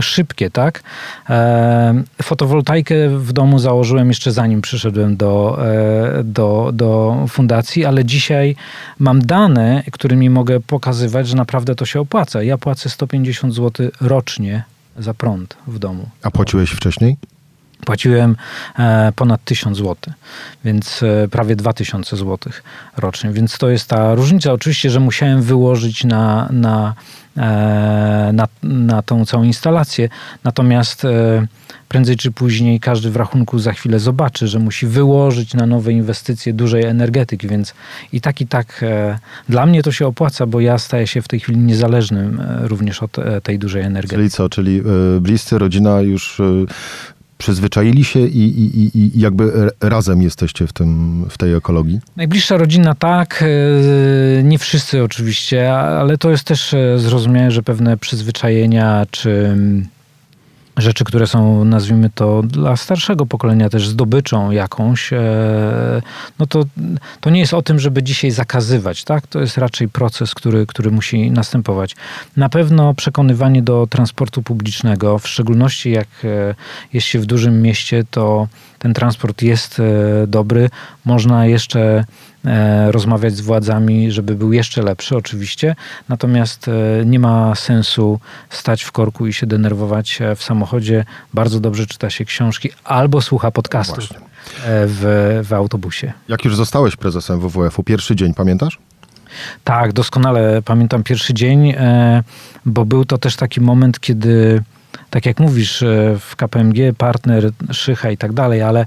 szybkie, 0.00 0.50
tak? 0.50 0.82
E, 1.30 2.02
fotowoltaikę 2.22 3.08
w 3.08 3.32
domu 3.32 3.58
założyłem 3.58 4.08
jeszcze 4.08 4.32
zanim 4.32 4.62
przyszedłem 4.62 5.16
do, 5.16 5.58
e, 5.66 6.24
do, 6.24 6.70
do 6.72 7.16
fundacji, 7.28 7.84
ale 7.84 8.04
dzisiaj 8.04 8.56
mam 8.98 9.22
dane, 9.22 9.82
którymi 9.92 10.30
mogę 10.30 10.60
pokazywać, 10.60 11.28
że 11.28 11.36
naprawdę 11.36 11.74
to 11.74 11.86
się 11.86 12.00
opłaca. 12.00 12.42
Ja 12.42 12.58
płacę 12.58 12.88
150 12.88 13.54
zł 13.54 13.88
rocznie 14.00 14.64
za 14.98 15.14
prąd 15.14 15.56
w 15.66 15.78
domu. 15.78 16.08
A 16.22 16.30
płaciłeś 16.30 16.70
wcześniej? 16.70 17.16
Płaciłem 17.86 18.36
e, 18.78 19.12
ponad 19.16 19.44
1000 19.44 19.78
zł, 19.78 19.96
więc 20.64 21.02
e, 21.02 21.28
prawie 21.28 21.56
2000 21.56 22.16
zł 22.16 22.52
rocznie. 22.96 23.30
Więc 23.30 23.58
to 23.58 23.70
jest 23.70 23.88
ta 23.88 24.14
różnica. 24.14 24.52
Oczywiście, 24.52 24.90
że 24.90 25.00
musiałem 25.00 25.42
wyłożyć 25.42 26.04
na, 26.04 26.48
na, 26.52 26.94
e, 27.36 28.30
na, 28.32 28.48
na 28.62 29.02
tą 29.02 29.24
całą 29.24 29.42
instalację. 29.42 30.08
Natomiast 30.44 31.06
prędzej 31.88 32.16
czy 32.16 32.30
później 32.30 32.80
każdy 32.80 33.10
w 33.10 33.16
rachunku 33.16 33.58
za 33.58 33.72
chwilę 33.72 33.98
zobaczy, 33.98 34.48
że 34.48 34.58
musi 34.58 34.86
wyłożyć 34.86 35.54
na 35.54 35.66
nowe 35.66 35.92
inwestycje 35.92 36.52
dużej 36.52 36.84
energetyki, 36.84 37.48
więc 37.48 37.74
i 38.12 38.20
tak, 38.20 38.40
i 38.40 38.46
tak 38.46 38.84
dla 39.48 39.66
mnie 39.66 39.82
to 39.82 39.92
się 39.92 40.06
opłaca, 40.06 40.46
bo 40.46 40.60
ja 40.60 40.78
staję 40.78 41.06
się 41.06 41.22
w 41.22 41.28
tej 41.28 41.40
chwili 41.40 41.58
niezależnym 41.58 42.42
również 42.60 43.02
od 43.02 43.16
tej 43.42 43.58
dużej 43.58 43.82
energetyki. 43.82 44.16
Czyli 44.16 44.30
co, 44.30 44.48
czyli 44.48 44.82
bliscy, 45.20 45.58
rodzina 45.58 46.00
już 46.00 46.40
przyzwyczaili 47.42 48.04
się 48.04 48.20
i, 48.20 48.38
i, 48.38 48.98
i 48.98 49.20
jakby 49.20 49.70
razem 49.80 50.22
jesteście 50.22 50.66
w, 50.66 50.72
tym, 50.72 51.24
w 51.28 51.38
tej 51.38 51.54
ekologii? 51.54 52.00
Najbliższa 52.16 52.56
rodzina 52.56 52.94
tak, 52.94 53.44
e, 54.38 54.42
nie 54.42 54.58
wszyscy 54.58 55.02
oczywiście, 55.02 55.72
ale 55.74 56.18
to 56.18 56.30
jest 56.30 56.44
też 56.44 56.74
e, 56.74 56.98
zrozumiałe, 56.98 57.50
że 57.50 57.62
pewne 57.62 57.96
przyzwyczajenia 57.96 59.06
czy 59.10 59.56
rzeczy, 60.76 61.04
które 61.04 61.26
są, 61.26 61.64
nazwijmy 61.64 62.10
to, 62.14 62.42
dla 62.42 62.76
starszego 62.76 63.26
pokolenia 63.26 63.68
też 63.68 63.88
zdobyczą 63.88 64.50
jakąś, 64.50 65.12
e, 65.12 66.02
no 66.38 66.46
to, 66.46 66.64
to 67.20 67.30
nie 67.30 67.40
jest 67.40 67.54
o 67.54 67.62
tym, 67.62 67.78
żeby 67.78 68.02
dzisiaj 68.02 68.30
zakazywać, 68.30 69.04
tak? 69.04 69.26
To 69.26 69.40
jest 69.40 69.58
raczej 69.58 69.88
proces, 69.88 70.34
który, 70.34 70.66
który 70.66 70.90
musi 70.90 71.30
następować. 71.30 71.96
Na 72.36 72.48
pewno 72.48 72.94
przekonywanie 72.94 73.62
do 73.62 73.86
transportu 73.90 74.42
publicznego, 74.42 75.18
w 75.18 75.28
szczególności 75.28 75.90
jak 75.90 76.08
e, 76.24 76.54
jest 76.92 77.06
się 77.06 77.18
w 77.18 77.26
dużym 77.26 77.62
mieście, 77.62 78.04
to 78.10 78.48
ten 78.78 78.94
transport 78.94 79.42
jest 79.42 79.80
e, 79.80 80.26
dobry. 80.26 80.70
Można 81.04 81.46
jeszcze 81.46 82.04
rozmawiać 82.90 83.36
z 83.36 83.40
władzami, 83.40 84.12
żeby 84.12 84.34
był 84.34 84.52
jeszcze 84.52 84.82
lepszy, 84.82 85.16
oczywiście. 85.16 85.76
Natomiast 86.08 86.68
e, 86.68 86.72
nie 87.06 87.18
ma 87.18 87.54
sensu 87.54 88.20
stać 88.50 88.82
w 88.82 88.92
korku 88.92 89.26
i 89.26 89.32
się 89.32 89.46
denerwować 89.46 90.22
e, 90.22 90.36
w 90.36 90.42
samochodzie. 90.42 91.04
Bardzo 91.34 91.60
dobrze 91.60 91.86
czyta 91.86 92.10
się 92.10 92.24
książki 92.24 92.70
albo 92.84 93.20
słucha 93.20 93.50
podcastów 93.50 94.10
no 94.10 94.20
w, 94.86 95.40
w 95.44 95.52
autobusie. 95.52 96.12
Jak 96.28 96.44
już 96.44 96.56
zostałeś 96.56 96.96
prezesem 96.96 97.40
WWF-u, 97.40 97.82
pierwszy 97.82 98.16
dzień 98.16 98.34
pamiętasz? 98.34 98.78
Tak, 99.64 99.92
doskonale 99.92 100.62
pamiętam 100.62 101.02
pierwszy 101.02 101.34
dzień, 101.34 101.74
bo 102.66 102.84
był 102.84 103.04
to 103.04 103.18
też 103.18 103.36
taki 103.36 103.60
moment, 103.60 104.00
kiedy, 104.00 104.62
tak 105.10 105.26
jak 105.26 105.40
mówisz, 105.40 105.84
w 106.20 106.36
KPMG 106.36 106.92
partner, 106.98 107.50
szycha 107.70 108.10
i 108.10 108.16
tak 108.16 108.32
dalej, 108.32 108.62
ale 108.62 108.86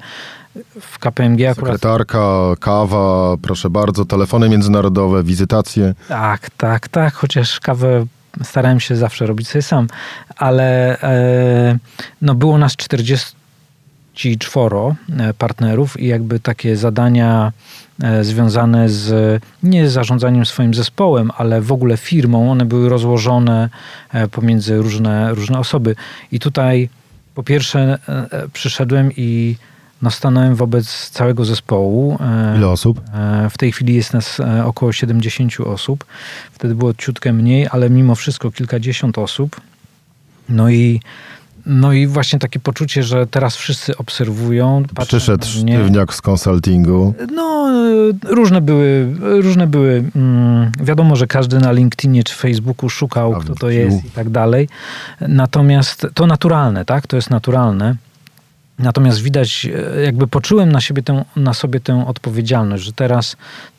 w 0.82 1.00
KPMG 1.00 1.50
akurat... 1.50 1.74
Sekretarka, 1.74 2.56
kawa, 2.60 3.38
proszę 3.42 3.70
bardzo, 3.70 4.06
telefony 4.06 4.50
międzynarodowe, 4.50 5.24
wizytacje. 5.24 5.94
Tak, 6.08 6.50
tak, 6.50 6.88
tak, 6.88 7.14
chociaż 7.14 7.60
kawę 7.60 8.06
starałem 8.44 8.80
się 8.80 8.96
zawsze 8.96 9.26
robić 9.26 9.48
sobie 9.48 9.62
sam, 9.62 9.88
ale 10.36 11.00
e, 11.02 11.78
no 12.22 12.36
było 12.36 12.58
nas 12.58 12.76
44 12.76 14.76
e, 14.76 15.34
partnerów 15.34 16.00
i 16.00 16.08
jakby 16.08 16.40
takie 16.40 16.78
zadania 16.78 17.52
e, 18.04 18.24
związane 18.24 18.90
z 18.90 19.42
nie 19.64 19.90
zarządzaniem 19.90 20.46
swoim 20.46 20.74
zespołem, 20.74 21.32
ale 21.38 21.62
w 21.62 21.72
ogóle 21.72 21.98
firmą, 21.98 22.52
one 22.52 22.66
były 22.66 22.90
rozłożone 22.90 23.70
pomiędzy 24.32 24.78
różne, 24.78 25.34
różne 25.34 25.60
osoby. 25.60 25.96
I 26.32 26.40
tutaj 26.40 26.90
po 27.36 27.44
pierwsze 27.44 27.98
przyszedłem 28.54 29.12
i 29.18 29.56
no, 30.02 30.12
stanąłem 30.12 30.56
wobec 30.56 31.10
całego 31.10 31.46
zespołu. 31.46 32.18
E, 32.22 32.58
Ile 32.58 32.68
osób? 32.68 33.02
E, 33.14 33.50
w 33.50 33.58
tej 33.58 33.72
chwili 33.72 33.96
jest 33.96 34.14
nas 34.14 34.40
e, 34.40 34.66
około 34.66 34.94
70 34.94 35.60
osób. 35.60 36.06
Wtedy 36.52 36.76
było 36.76 36.94
ciutkę 36.94 37.34
mniej, 37.34 37.68
ale 37.72 37.90
mimo 37.90 38.16
wszystko 38.16 38.52
kilkadziesiąt 38.52 39.18
osób. 39.18 39.62
No 40.50 40.70
i 40.70 41.00
no 41.66 41.94
i 41.94 42.08
właśnie 42.08 42.40
takie 42.40 42.60
poczucie, 42.60 43.04
że 43.04 43.28
teraz 43.28 43.56
wszyscy 43.56 43.98
obserwują. 43.98 44.84
Przyszedł 45.08 45.46
sztywniak 45.46 46.14
z 46.14 46.22
konsultingu. 46.22 47.14
No, 47.32 47.70
różne 48.24 48.62
były, 48.62 49.16
różne 49.20 49.68
były. 49.68 50.04
Mm, 50.16 50.72
wiadomo, 50.82 51.16
że 51.16 51.28
każdy 51.28 51.60
na 51.60 51.72
LinkedInie 51.72 52.24
czy 52.24 52.36
Facebooku 52.36 52.90
szukał, 52.90 53.34
kto 53.34 53.56
to 53.56 53.70
jest 53.70 54.06
i 54.06 54.10
tak 54.10 54.30
dalej. 54.30 54.70
Natomiast 55.22 56.08
to 56.14 56.28
naturalne, 56.28 56.86
tak? 56.86 57.08
To 57.08 57.16
jest 57.16 57.30
naturalne. 57.30 57.96
Natomiast 58.80 59.22
widać, 59.22 59.68
e, 59.96 60.02
jakby 60.02 60.28
poczułem 60.28 60.72
na, 60.72 60.82
siebie 60.82 61.04
tę, 61.04 61.26
na 61.36 61.54
sobie 61.54 61.80
tę 61.80 62.08
odpowiedzialność, 62.08 62.84
że 62.84 62.94
teraz 62.94 63.36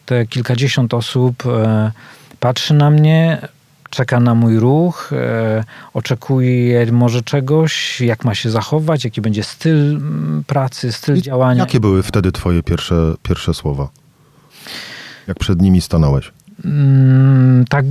te 0.07 0.26
kilkadziesiąt 0.26 0.95
osób 0.95 1.47
e, 1.47 1.93
patrzy 2.41 2.75
na 2.75 2.91
mnie, 2.91 3.49
czeka 3.91 4.21
na 4.21 4.35
mój 4.35 4.59
ruch, 4.59 5.11
e, 5.12 5.65
oczekuje 5.95 6.93
może 6.93 7.23
czegoś, 7.23 8.00
jak 8.00 8.25
ma 8.25 8.35
się 8.35 8.50
zachować, 8.50 9.05
jaki 9.05 9.21
będzie 9.21 9.45
styl 9.45 10.00
pracy, 10.47 10.93
styl 10.93 11.17
I 11.17 11.23
działania. 11.23 11.61
Jakie 11.61 11.81
były 11.81 12.03
wtedy 12.03 12.33
twoje 12.33 12.62
pierwsze, 12.62 13.15
pierwsze 13.23 13.55
słowa? 13.55 13.88
Jak 15.26 15.38
przed 15.38 15.62
nimi 15.62 15.81
stanąłeś? 15.81 16.33
Mm, 16.65 17.65
tak 17.69 17.85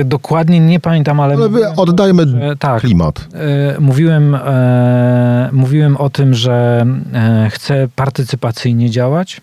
e, 0.00 0.04
dokładnie 0.04 0.60
nie 0.60 0.80
pamiętam, 0.80 1.20
ale. 1.20 1.34
ale 1.34 1.48
mówiłem, 1.48 1.72
oddajmy 1.76 2.28
że, 2.28 2.56
tak, 2.56 2.80
klimat. 2.80 3.28
E, 3.34 3.80
mówiłem, 3.80 4.34
e, 4.34 5.48
mówiłem 5.52 5.96
o 5.96 6.10
tym, 6.10 6.34
że 6.34 6.86
e, 7.14 7.50
chcę 7.50 7.88
partycypacyjnie 7.96 8.90
działać. 8.90 9.40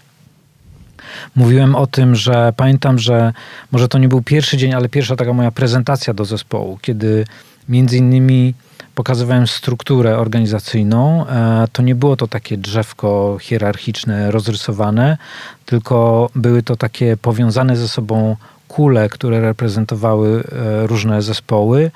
Mówiłem 1.35 1.75
o 1.75 1.87
tym, 1.87 2.15
że 2.15 2.53
pamiętam, 2.57 2.99
że 2.99 3.33
może 3.71 3.87
to 3.87 3.97
nie 3.97 4.07
był 4.07 4.21
pierwszy 4.21 4.57
dzień, 4.57 4.73
ale 4.73 4.89
pierwsza 4.89 5.15
taka 5.15 5.33
moja 5.33 5.51
prezentacja 5.51 6.13
do 6.13 6.25
zespołu, 6.25 6.79
kiedy 6.81 7.25
między 7.69 7.97
innymi 7.97 8.53
pokazywałem 8.95 9.47
strukturę 9.47 10.17
organizacyjną. 10.17 11.27
E, 11.27 11.67
to 11.71 11.81
nie 11.81 11.95
było 11.95 12.15
to 12.15 12.27
takie 12.27 12.57
drzewko 12.57 13.37
hierarchiczne, 13.41 14.31
rozrysowane, 14.31 15.17
tylko 15.65 16.29
były 16.35 16.63
to 16.63 16.75
takie 16.75 17.17
powiązane 17.17 17.77
ze 17.77 17.87
sobą 17.87 18.35
kule, 18.67 19.09
które 19.09 19.41
reprezentowały 19.41 20.43
e, 20.51 20.87
różne 20.87 21.21
zespoły 21.21 21.91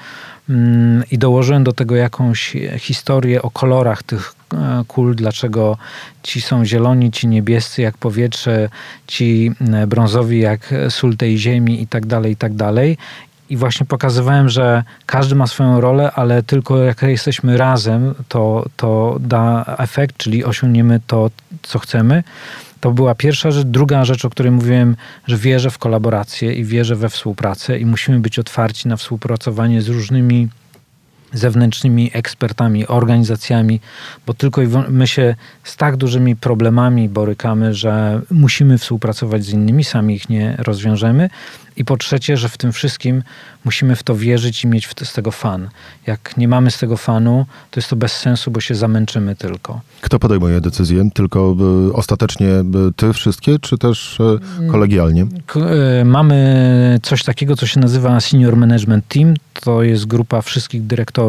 mm, 0.50 1.04
i 1.12 1.18
dołożyłem 1.18 1.64
do 1.64 1.74
tego 1.74 1.96
jakąś 1.96 2.58
historię 2.78 3.42
o 3.42 3.52
kolorach 3.52 4.04
tych 4.04 4.34
e, 4.54 4.84
kul, 4.88 5.16
dlaczego 5.16 5.78
ci 6.24 6.42
są 6.42 6.66
zieloni, 6.66 7.12
ci 7.12 7.28
niebiescy 7.28 7.82
jak 7.82 7.98
powietrze, 7.98 8.70
ci 9.08 9.52
e, 9.74 9.88
brązowi 9.88 10.40
jak 10.40 10.74
sól 10.90 11.18
tej 11.18 11.38
ziemi 11.38 11.82
i 11.82 11.88
tak 11.88 12.06
dalej, 12.06 12.32
i 12.32 12.36
tak 12.36 12.54
dalej. 12.54 12.98
I 13.50 13.58
właśnie 13.58 13.86
pokazywałem, 13.86 14.50
że 14.50 14.84
każdy 15.06 15.36
ma 15.36 15.48
swoją 15.48 15.82
rolę, 15.82 16.12
ale 16.12 16.44
tylko 16.44 16.78
jak 16.78 17.02
jesteśmy 17.02 17.58
razem, 17.58 18.16
to, 18.28 18.66
to 18.76 19.18
da 19.20 19.66
efekt, 19.78 20.18
czyli 20.18 20.44
osiągniemy 20.44 21.00
to, 21.08 21.30
co 21.62 21.80
chcemy. 21.80 22.24
To 22.82 22.92
była 22.92 23.16
pierwsza 23.16 23.52
rzecz. 23.52 23.68
Druga 23.68 24.06
rzecz, 24.06 24.26
o 24.26 24.30
której 24.30 24.52
mówiłem, 24.52 24.96
że 25.28 25.38
wierzę 25.38 25.70
w 25.70 25.78
kolaborację 25.78 26.54
i 26.54 26.64
wierzę 26.64 26.96
we 26.96 27.10
współpracę 27.10 27.80
i 27.80 27.86
musimy 27.86 28.20
być 28.20 28.40
otwarci 28.40 28.88
na 28.88 28.98
współpracowanie 28.98 29.82
z 29.82 29.88
różnymi 29.88 30.50
zewnętrznymi 31.34 32.12
ekspertami, 32.14 32.88
organizacjami, 32.88 33.80
bo 34.28 34.34
tylko 34.34 34.62
my 34.90 35.08
się 35.08 35.36
z 35.64 35.78
tak 35.78 35.98
dużymi 35.98 36.36
problemami 36.36 37.10
borykamy, 37.10 37.74
że 37.74 38.22
musimy 38.32 38.78
współpracować 38.78 39.44
z 39.44 39.50
innymi, 39.50 39.84
sami 39.84 40.16
ich 40.16 40.30
nie 40.30 40.56
rozwiążemy. 40.60 41.30
I 41.76 41.86
po 41.86 41.98
trzecie, 41.98 42.38
że 42.38 42.50
w 42.50 42.58
tym 42.58 42.72
wszystkim 42.72 43.24
musimy 43.66 43.96
w 43.96 44.04
to 44.04 44.16
wierzyć 44.16 44.64
i 44.64 44.68
mieć 44.68 44.90
z 45.04 45.14
tego 45.14 45.32
fan. 45.32 45.70
Jak 46.08 46.38
nie 46.38 46.48
mamy 46.48 46.72
z 46.72 46.80
tego 46.80 46.98
fanu, 46.98 47.46
to 47.72 47.80
jest 47.80 47.90
to 47.90 47.96
bez 47.96 48.12
sensu, 48.12 48.52
bo 48.52 48.60
się 48.60 48.76
zamęczymy 48.76 49.36
tylko. 49.36 49.82
Kto 50.02 50.20
podejmuje 50.20 50.62
decyzję? 50.62 51.10
Tylko 51.14 51.56
y, 51.90 51.94
ostatecznie 51.94 52.48
y, 52.48 52.64
ty 52.96 53.14
wszystkie, 53.14 53.60
czy 53.60 53.78
też 53.78 54.20
y, 54.20 54.68
kolegialnie? 54.72 55.26
K 55.46 55.60
mamy 56.06 57.00
coś 57.04 57.24
takiego, 57.24 57.56
co 57.56 57.68
się 57.68 57.80
nazywa 57.80 58.20
Senior 58.20 58.58
Management 58.58 59.08
Team. 59.08 59.34
To 59.62 59.84
jest 59.84 60.06
grupa 60.06 60.42
wszystkich 60.42 60.88
dyrektorów. 60.88 61.21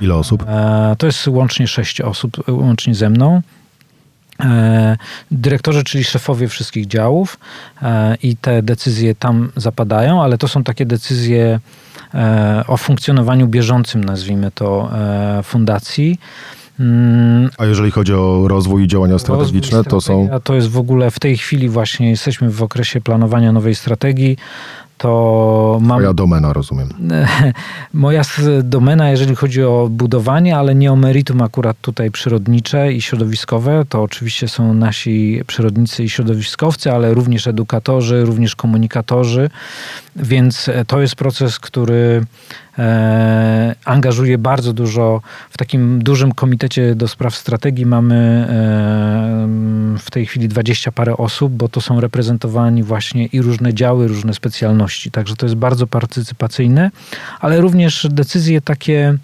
Ile 0.00 0.14
osób? 0.14 0.44
E, 0.48 0.96
to 0.98 1.06
jest 1.06 1.28
łącznie 1.28 1.66
sześć 1.66 2.00
osób, 2.00 2.44
łącznie 2.48 2.94
ze 2.94 3.10
mną. 3.10 3.42
E, 4.44 4.96
dyrektorzy, 5.30 5.84
czyli 5.84 6.04
szefowie 6.04 6.48
wszystkich 6.48 6.86
działów 6.86 7.38
e, 7.82 8.16
i 8.22 8.36
te 8.36 8.62
decyzje 8.62 9.14
tam 9.14 9.52
zapadają, 9.56 10.22
ale 10.22 10.38
to 10.38 10.48
są 10.48 10.64
takie 10.64 10.86
decyzje 10.86 11.60
e, 12.14 12.64
o 12.66 12.76
funkcjonowaniu 12.76 13.46
bieżącym, 13.46 14.04
nazwijmy 14.04 14.50
to, 14.50 14.90
fundacji. 15.42 16.18
Mm. 16.80 17.50
A 17.58 17.66
jeżeli 17.66 17.90
chodzi 17.90 18.14
o 18.14 18.48
rozwój 18.48 18.84
i 18.84 18.88
działania 18.88 19.18
strategiczne, 19.18 19.84
to 19.84 20.00
są. 20.00 20.28
To 20.44 20.54
jest 20.54 20.68
w 20.68 20.78
ogóle 20.78 21.10
w 21.10 21.18
tej 21.18 21.36
chwili 21.36 21.68
właśnie 21.68 22.10
jesteśmy 22.10 22.50
w 22.50 22.62
okresie 22.62 23.00
planowania 23.00 23.52
nowej 23.52 23.74
strategii 23.74 24.36
to 25.00 25.78
mam... 25.80 25.98
Moja 25.98 26.14
domena, 26.14 26.52
rozumiem. 26.52 26.88
Moja 27.94 28.22
domena, 28.62 29.10
jeżeli 29.10 29.36
chodzi 29.36 29.62
o 29.62 29.88
budowanie, 29.90 30.56
ale 30.56 30.74
nie 30.74 30.92
o 30.92 30.96
meritum 30.96 31.42
akurat 31.42 31.76
tutaj 31.80 32.10
przyrodnicze 32.10 32.92
i 32.92 33.02
środowiskowe, 33.02 33.84
to 33.88 34.02
oczywiście 34.02 34.48
są 34.48 34.74
nasi 34.74 35.42
przyrodnicy 35.46 36.04
i 36.04 36.10
środowiskowcy, 36.10 36.92
ale 36.92 37.14
również 37.14 37.46
edukatorzy, 37.46 38.24
również 38.24 38.56
komunikatorzy, 38.56 39.50
więc 40.16 40.70
to 40.86 41.00
jest 41.00 41.16
proces, 41.16 41.58
który 41.58 42.24
e, 42.78 43.74
angażuje 43.84 44.38
bardzo 44.38 44.72
dużo. 44.72 45.22
W 45.50 45.58
takim 45.58 46.02
dużym 46.02 46.32
komitecie 46.32 46.94
do 46.94 47.08
spraw 47.08 47.36
strategii 47.36 47.86
mamy 47.86 48.14
e, 48.14 49.98
w 49.98 50.10
tej 50.10 50.26
chwili 50.26 50.48
dwadzieścia 50.48 50.92
parę 50.92 51.16
osób, 51.16 51.52
bo 51.52 51.68
to 51.68 51.80
są 51.80 52.00
reprezentowani 52.00 52.82
właśnie 52.82 53.26
i 53.26 53.42
różne 53.42 53.74
działy, 53.74 54.08
różne 54.08 54.34
specjalności. 54.34 54.89
Także 55.12 55.36
to 55.36 55.46
jest 55.46 55.56
bardzo 55.56 55.86
partycypacyjne, 55.86 56.90
ale 57.40 57.60
również 57.60 58.06
decyzje 58.10 58.60
takie 58.60 59.14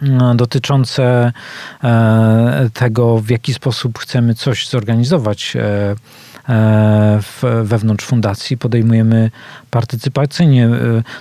no, 0.00 0.34
dotyczące 0.34 1.32
e, 1.84 2.70
tego, 2.74 3.18
w 3.18 3.30
jaki 3.30 3.54
sposób 3.54 3.98
chcemy 3.98 4.34
coś 4.34 4.68
zorganizować 4.68 5.56
e, 5.56 5.96
E, 6.50 7.20
wewnątrz 7.62 8.04
fundacji. 8.04 8.58
Podejmujemy 8.58 9.30
partycypacyjnie. 9.70 10.68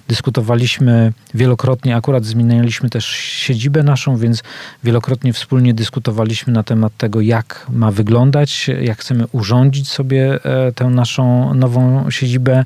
Dyskutowaliśmy 0.07 1.13
wielokrotnie, 1.33 1.95
akurat 1.95 2.25
zmienialiśmy 2.25 2.89
też 2.89 3.05
siedzibę 3.15 3.83
naszą, 3.83 4.17
więc 4.17 4.43
wielokrotnie 4.83 5.33
wspólnie 5.33 5.73
dyskutowaliśmy 5.73 6.53
na 6.53 6.63
temat 6.63 6.97
tego, 6.97 7.21
jak 7.21 7.65
ma 7.71 7.91
wyglądać, 7.91 8.69
jak 8.81 8.99
chcemy 8.99 9.25
urządzić 9.31 9.89
sobie 9.89 10.39
tę 10.75 10.85
naszą 10.85 11.53
nową 11.53 12.11
siedzibę. 12.11 12.65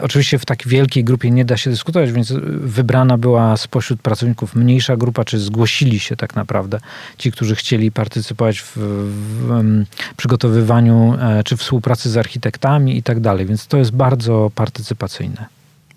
Oczywiście 0.00 0.38
w 0.38 0.44
tak 0.44 0.68
wielkiej 0.68 1.04
grupie 1.04 1.30
nie 1.30 1.44
da 1.44 1.56
się 1.56 1.70
dyskutować, 1.70 2.12
więc 2.12 2.32
wybrana 2.60 3.18
była 3.18 3.56
spośród 3.56 4.00
pracowników 4.00 4.54
mniejsza 4.54 4.96
grupa, 4.96 5.24
czy 5.24 5.38
zgłosili 5.38 5.98
się 5.98 6.16
tak 6.16 6.36
naprawdę 6.36 6.80
ci, 7.18 7.32
którzy 7.32 7.56
chcieli 7.56 7.92
partycypować 7.92 8.60
w, 8.60 8.72
w 8.76 9.84
przygotowywaniu 10.16 11.14
e, 11.20 11.44
czy 11.44 11.56
współpracy 11.56 12.10
z 12.10 12.16
architektami 12.16 12.96
i 12.96 13.02
tak 13.02 13.20
dalej, 13.20 13.46
więc 13.46 13.66
to 13.66 13.76
jest 13.76 13.90
bardzo 13.90 14.50
partycypacyjne. 14.54 15.46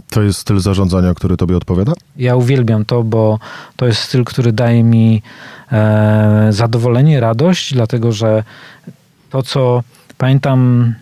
To 0.09 0.21
jest 0.21 0.39
styl 0.39 0.59
zarządzania, 0.59 1.13
który 1.13 1.37
tobie 1.37 1.57
odpowiada? 1.57 1.93
Ja 2.17 2.35
uwielbiam 2.35 2.85
to, 2.85 3.03
bo 3.03 3.39
to 3.75 3.87
jest 3.87 4.01
styl, 4.01 4.23
który 4.23 4.51
daje 4.51 4.83
mi 4.83 5.21
e, 5.71 6.47
zadowolenie, 6.49 7.19
radość, 7.19 7.73
dlatego 7.73 8.11
że 8.11 8.43
to, 9.29 9.43
co 9.43 9.83
pamiętam 10.17 10.93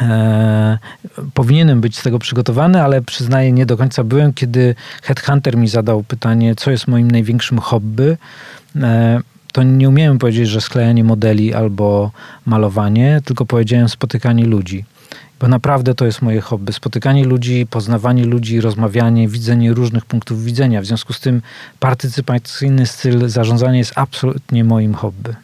E, 0.00 0.78
powinienem 1.34 1.80
być 1.80 1.98
z 1.98 2.02
tego 2.02 2.18
przygotowany, 2.18 2.82
ale 2.82 3.02
przyznaję, 3.02 3.52
nie 3.52 3.66
do 3.66 3.76
końca 3.76 4.04
byłem, 4.04 4.32
kiedy 4.32 4.74
Headhunter 5.02 5.56
mi 5.56 5.68
zadał 5.68 6.02
pytanie, 6.04 6.54
co 6.54 6.70
jest 6.70 6.88
moim 6.88 7.10
największym 7.10 7.58
hobby. 7.58 8.16
E, 8.76 9.20
to 9.52 9.62
nie 9.62 9.88
umiałem 9.88 10.18
powiedzieć, 10.18 10.48
że 10.48 10.60
sklejanie 10.60 11.04
modeli 11.04 11.54
albo 11.54 12.10
malowanie, 12.46 13.20
tylko 13.24 13.46
powiedziałem 13.46 13.88
spotykanie 13.88 14.44
ludzi. 14.44 14.84
Bo 15.40 15.48
naprawdę 15.48 15.94
to 15.94 16.06
jest 16.06 16.22
moje 16.22 16.40
hobby. 16.40 16.72
Spotykanie 16.72 17.24
ludzi, 17.24 17.66
poznawanie 17.70 18.24
ludzi, 18.24 18.60
rozmawianie, 18.60 19.28
widzenie 19.28 19.74
różnych 19.74 20.04
punktów 20.04 20.44
widzenia. 20.44 20.82
W 20.82 20.86
związku 20.86 21.12
z 21.12 21.20
tym 21.20 21.42
partycypacyjny 21.80 22.86
styl 22.86 23.28
zarządzania 23.28 23.78
jest 23.78 23.92
absolutnie 23.96 24.64
moim 24.64 24.94
hobby. 24.94 25.34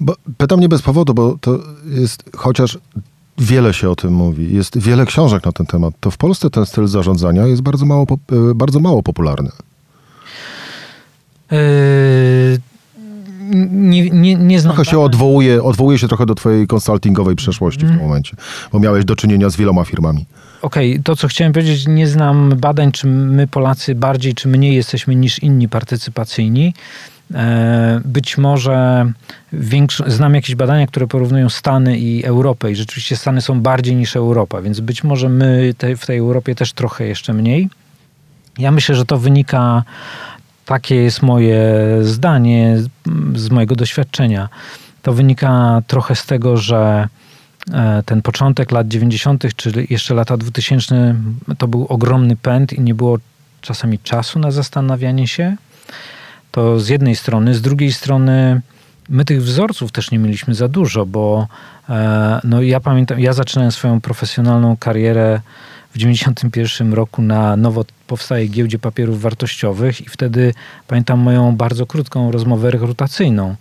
Bo 0.00 0.14
pytam 0.36 0.60
nie 0.60 0.68
bez 0.68 0.82
powodu, 0.82 1.14
bo 1.14 1.38
to 1.40 1.58
jest 1.84 2.30
chociaż 2.36 2.78
Wiele 3.42 3.74
się 3.74 3.90
o 3.90 3.96
tym 3.96 4.12
mówi. 4.12 4.54
Jest 4.54 4.78
wiele 4.78 5.06
książek 5.06 5.44
na 5.44 5.52
ten 5.52 5.66
temat. 5.66 5.94
To 6.00 6.10
w 6.10 6.16
Polsce 6.16 6.50
ten 6.50 6.66
styl 6.66 6.86
zarządzania 6.86 7.46
jest 7.46 7.62
bardzo 7.62 7.86
mało, 7.86 8.06
e, 8.10 8.54
bardzo 8.54 8.80
mało 8.80 9.02
popularny. 9.02 9.50
Yy, 11.50 11.58
nie, 13.70 14.10
nie, 14.10 14.34
nie 14.34 14.60
znam. 14.60 14.74
Trochę 14.74 14.90
się 14.90 15.00
odwołuje, 15.00 15.62
odwołuje 15.62 15.98
się 15.98 16.08
trochę 16.08 16.26
do 16.26 16.34
twojej 16.34 16.66
konsultingowej 16.66 17.36
przeszłości 17.36 17.80
w 17.80 17.82
tym 17.82 17.90
mhm. 17.90 18.08
momencie, 18.08 18.36
bo 18.72 18.80
miałeś 18.80 19.04
do 19.04 19.16
czynienia 19.16 19.50
z 19.50 19.56
wieloma 19.56 19.84
firmami. 19.84 20.26
Okej, 20.62 20.90
okay, 20.90 21.02
to 21.02 21.16
co 21.16 21.28
chciałem 21.28 21.52
powiedzieć, 21.52 21.86
nie 21.88 22.08
znam 22.08 22.48
badań, 22.56 22.92
czy 22.92 23.06
my 23.06 23.46
Polacy 23.46 23.94
bardziej 23.94 24.34
czy 24.34 24.48
mniej 24.48 24.74
jesteśmy 24.74 25.14
niż 25.14 25.38
inni 25.38 25.68
partycypacyjni. 25.68 26.74
E, 27.34 28.00
być 28.04 28.38
może 28.38 29.06
większy, 29.52 30.04
znam 30.06 30.34
jakieś 30.34 30.54
badania, 30.54 30.86
które 30.86 31.06
porównują 31.06 31.48
Stany 31.48 31.98
i 31.98 32.24
Europę 32.24 32.72
i 32.72 32.76
rzeczywiście 32.76 33.16
Stany 33.16 33.40
są 33.40 33.60
bardziej 33.60 33.96
niż 33.96 34.16
Europa, 34.16 34.62
więc 34.62 34.80
być 34.80 35.04
może 35.04 35.28
my 35.28 35.74
te, 35.78 35.96
w 35.96 36.06
tej 36.06 36.18
Europie 36.18 36.54
też 36.54 36.72
trochę 36.72 37.06
jeszcze 37.06 37.32
mniej. 37.32 37.68
Ja 38.58 38.70
myślę, 38.70 38.94
że 38.94 39.04
to 39.04 39.18
wynika, 39.18 39.82
takie 40.64 40.94
jest 40.94 41.22
moje 41.22 41.74
zdanie 42.02 42.78
z 43.34 43.50
mojego 43.50 43.74
doświadczenia. 43.74 44.48
To 45.02 45.12
wynika 45.12 45.82
trochę 45.86 46.14
z 46.14 46.26
tego, 46.26 46.56
że 46.56 47.08
e, 47.72 48.02
ten 48.06 48.22
początek 48.22 48.72
lat 48.72 48.88
90., 48.88 49.44
czyli 49.56 49.86
jeszcze 49.90 50.14
lata 50.14 50.36
2000, 50.36 51.14
to 51.58 51.68
był 51.68 51.86
ogromny 51.86 52.36
pęd 52.36 52.72
i 52.72 52.80
nie 52.80 52.94
było 52.94 53.18
czasami 53.60 53.98
czasu 53.98 54.38
na 54.38 54.50
zastanawianie 54.50 55.28
się 55.28 55.56
to 56.52 56.80
z 56.80 56.88
jednej 56.88 57.16
strony, 57.16 57.54
z 57.54 57.62
drugiej 57.62 57.92
strony 57.92 58.60
my 59.08 59.24
tych 59.24 59.42
wzorców 59.42 59.92
też 59.92 60.10
nie 60.10 60.18
mieliśmy 60.18 60.54
za 60.54 60.68
dużo, 60.68 61.06
bo 61.06 61.46
e, 61.88 62.40
no 62.44 62.62
ja 62.62 62.80
pamiętam, 62.80 63.20
ja 63.20 63.32
zaczynałem 63.32 63.72
swoją 63.72 64.00
profesjonalną 64.00 64.76
karierę 64.76 65.40
w 65.94 65.98
91 65.98 66.92
roku 66.92 67.22
na 67.22 67.56
nowo 67.56 67.84
powstałej 68.06 68.50
giełdzie 68.50 68.78
papierów 68.78 69.20
wartościowych 69.20 70.00
i 70.00 70.08
wtedy 70.08 70.54
pamiętam 70.88 71.18
moją 71.18 71.56
bardzo 71.56 71.86
krótką 71.86 72.32
rozmowę 72.32 72.70
rekrutacyjną. 72.70 73.56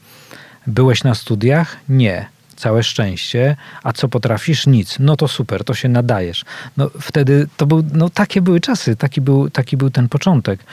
Byłeś 0.68 1.04
na 1.04 1.16
studiach? 1.16 1.78
Nie 1.90 2.41
całe 2.62 2.84
szczęście, 2.84 3.56
a 3.84 3.94
co 3.94 4.08
potrafisz? 4.08 4.68
Nic. 4.68 4.98
No 5.00 5.16
to 5.16 5.28
super, 5.28 5.64
to 5.64 5.74
się 5.74 5.90
nadajesz. 5.90 6.46
No 6.78 6.90
wtedy 7.00 7.48
to 7.58 7.66
był, 7.66 7.84
no 7.94 8.10
takie 8.10 8.42
były 8.42 8.60
czasy, 8.60 8.96
taki 8.96 9.22
był, 9.22 9.50
taki 9.50 9.78
był 9.78 9.90
ten 9.90 10.10
początek. 10.10 10.64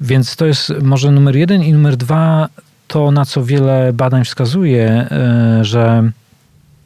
Więc 0.00 0.36
to 0.36 0.46
jest 0.46 0.72
może 0.82 1.10
numer 1.10 1.36
jeden 1.36 1.62
i 1.62 1.72
numer 1.72 1.96
dwa, 1.96 2.48
to 2.88 3.10
na 3.10 3.24
co 3.24 3.44
wiele 3.44 3.92
badań 3.92 4.24
wskazuje, 4.24 4.86
e, 4.90 5.64
że 5.64 6.10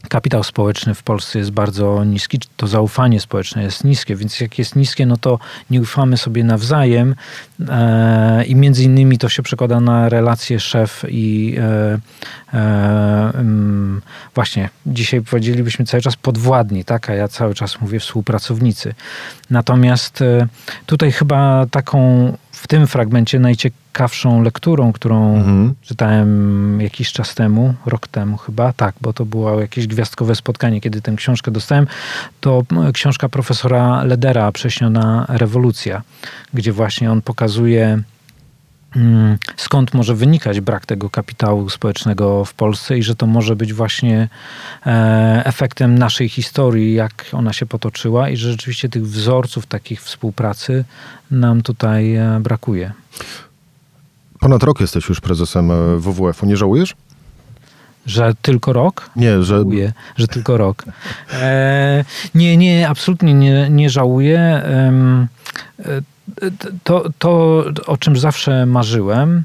kapitał 0.09 0.44
społeczny 0.44 0.94
w 0.94 1.03
Polsce 1.03 1.38
jest 1.38 1.51
bardzo 1.51 2.05
niski, 2.05 2.40
to 2.57 2.66
zaufanie 2.66 3.21
społeczne 3.21 3.62
jest 3.62 3.85
niskie, 3.85 4.16
więc 4.16 4.40
jak 4.40 4.59
jest 4.59 4.77
niskie, 4.77 5.07
no 5.07 5.16
to 5.16 5.38
nie 5.71 5.81
ufamy 5.81 6.16
sobie 6.16 6.44
nawzajem 6.44 7.14
e, 7.68 8.44
i 8.44 8.57
między 8.57 8.85
innymi 8.85 9.18
to 9.18 9.29
się 9.29 9.42
przekłada 9.42 9.81
na 9.81 10.09
relacje 10.09 10.61
szef 10.61 11.05
i 11.09 11.57
e, 11.59 11.99
e, 12.55 12.59
mm, 13.35 14.03
właśnie 14.35 14.68
dzisiaj 14.87 15.21
powiedzielibyśmy 15.23 15.85
cały 15.85 16.03
czas 16.03 16.16
podwładni, 16.16 16.85
tak, 16.85 17.11
a 17.11 17.14
ja 17.14 17.29
cały 17.29 17.55
czas 17.55 17.81
mówię 17.81 18.01
współpracownicy. 18.01 18.94
Natomiast 19.51 20.23
e, 20.23 20.47
tutaj 20.87 21.12
chyba 21.12 21.66
taką 21.71 22.33
w 22.62 22.66
tym 22.66 22.87
fragmencie 22.87 23.40
najciekawszą 23.40 24.42
lekturą, 24.42 24.92
którą 24.92 25.37
mhm. 25.37 25.75
czytałem 25.83 26.81
jakiś 26.81 27.12
czas 27.12 27.35
temu, 27.35 27.75
rok 27.87 28.09
temu 28.09 28.37
chyba, 28.37 28.73
tak, 28.73 28.94
bo 29.01 29.12
to 29.12 29.25
było 29.25 29.61
jakieś 29.61 29.87
gwiazdkowe 29.87 30.35
spotkanie, 30.35 30.81
kiedy 30.81 31.01
tę 31.01 31.12
książkę 31.16 31.51
dostałem, 31.51 31.87
to 32.40 32.62
książka 32.92 33.29
profesora 33.29 34.05
Ledera, 34.05 34.53
Prześniona 34.53 35.27
rewolucja, 35.29 36.03
gdzie 36.55 36.73
właśnie 36.73 37.12
on 37.12 37.23
pokazuje 37.23 38.03
skąd 39.57 39.94
może 39.94 40.14
wynikać 40.14 40.61
brak 40.61 40.87
tego 40.87 41.11
kapitału 41.11 41.70
społecznego 41.70 42.44
w 42.44 42.55
Polsce 42.55 42.98
i 42.98 43.03
że 43.03 43.16
to 43.16 43.27
może 43.27 43.57
być 43.57 43.72
właśnie 43.72 44.29
e, 44.87 45.42
efektem 45.44 45.98
naszej 45.98 46.29
historii, 46.29 46.94
jak 46.94 47.27
ona 47.33 47.53
się 47.53 47.66
potoczyła 47.66 48.29
i 48.29 48.37
że 48.37 48.51
rzeczywiście 48.51 48.88
tych 48.88 49.07
wzorców 49.07 49.66
takich 49.66 50.03
współpracy 50.03 50.85
nam 51.31 51.62
tutaj 51.62 52.14
e, 52.14 52.40
brakuje. 52.40 52.92
Ponad 54.40 54.62
rok 54.62 54.81
jesteś 54.81 55.09
już 55.09 55.20
prezesem 55.20 55.70
e, 55.70 55.96
WWF-u. 55.96 56.46
Nie 56.46 56.57
żałujesz? 56.57 56.94
Że 58.07 58.33
tylko 58.42 58.72
rok? 58.72 59.11
Nie, 59.16 59.42
że. 59.42 59.44
Żałuję, 59.44 59.92
że 60.16 60.29
tylko 60.29 60.57
rok. 60.57 60.85
E, 61.33 62.05
nie, 62.35 62.57
nie, 62.57 62.88
absolutnie 62.88 63.35
nie, 63.35 63.70
nie 63.70 63.90
żałuję. 63.90 64.38
E, 64.38 64.92
to, 66.85 67.11
to, 67.19 67.64
o 67.87 67.97
czym 67.97 68.17
zawsze 68.17 68.67
marzyłem, 68.67 69.45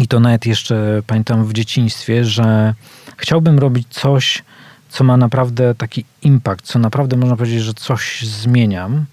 i 0.00 0.08
to 0.08 0.20
nawet 0.20 0.46
jeszcze 0.46 1.02
pamiętam 1.06 1.44
w 1.44 1.52
dzieciństwie, 1.52 2.24
że 2.24 2.74
chciałbym 3.16 3.58
robić 3.58 3.88
coś, 3.90 4.42
co 4.88 5.04
ma 5.04 5.16
naprawdę 5.16 5.74
taki 5.74 6.04
impact, 6.22 6.66
co 6.66 6.78
naprawdę 6.78 7.16
można 7.16 7.36
powiedzieć, 7.36 7.62
że 7.62 7.74
coś 7.74 8.22
zmieniam. 8.22 9.04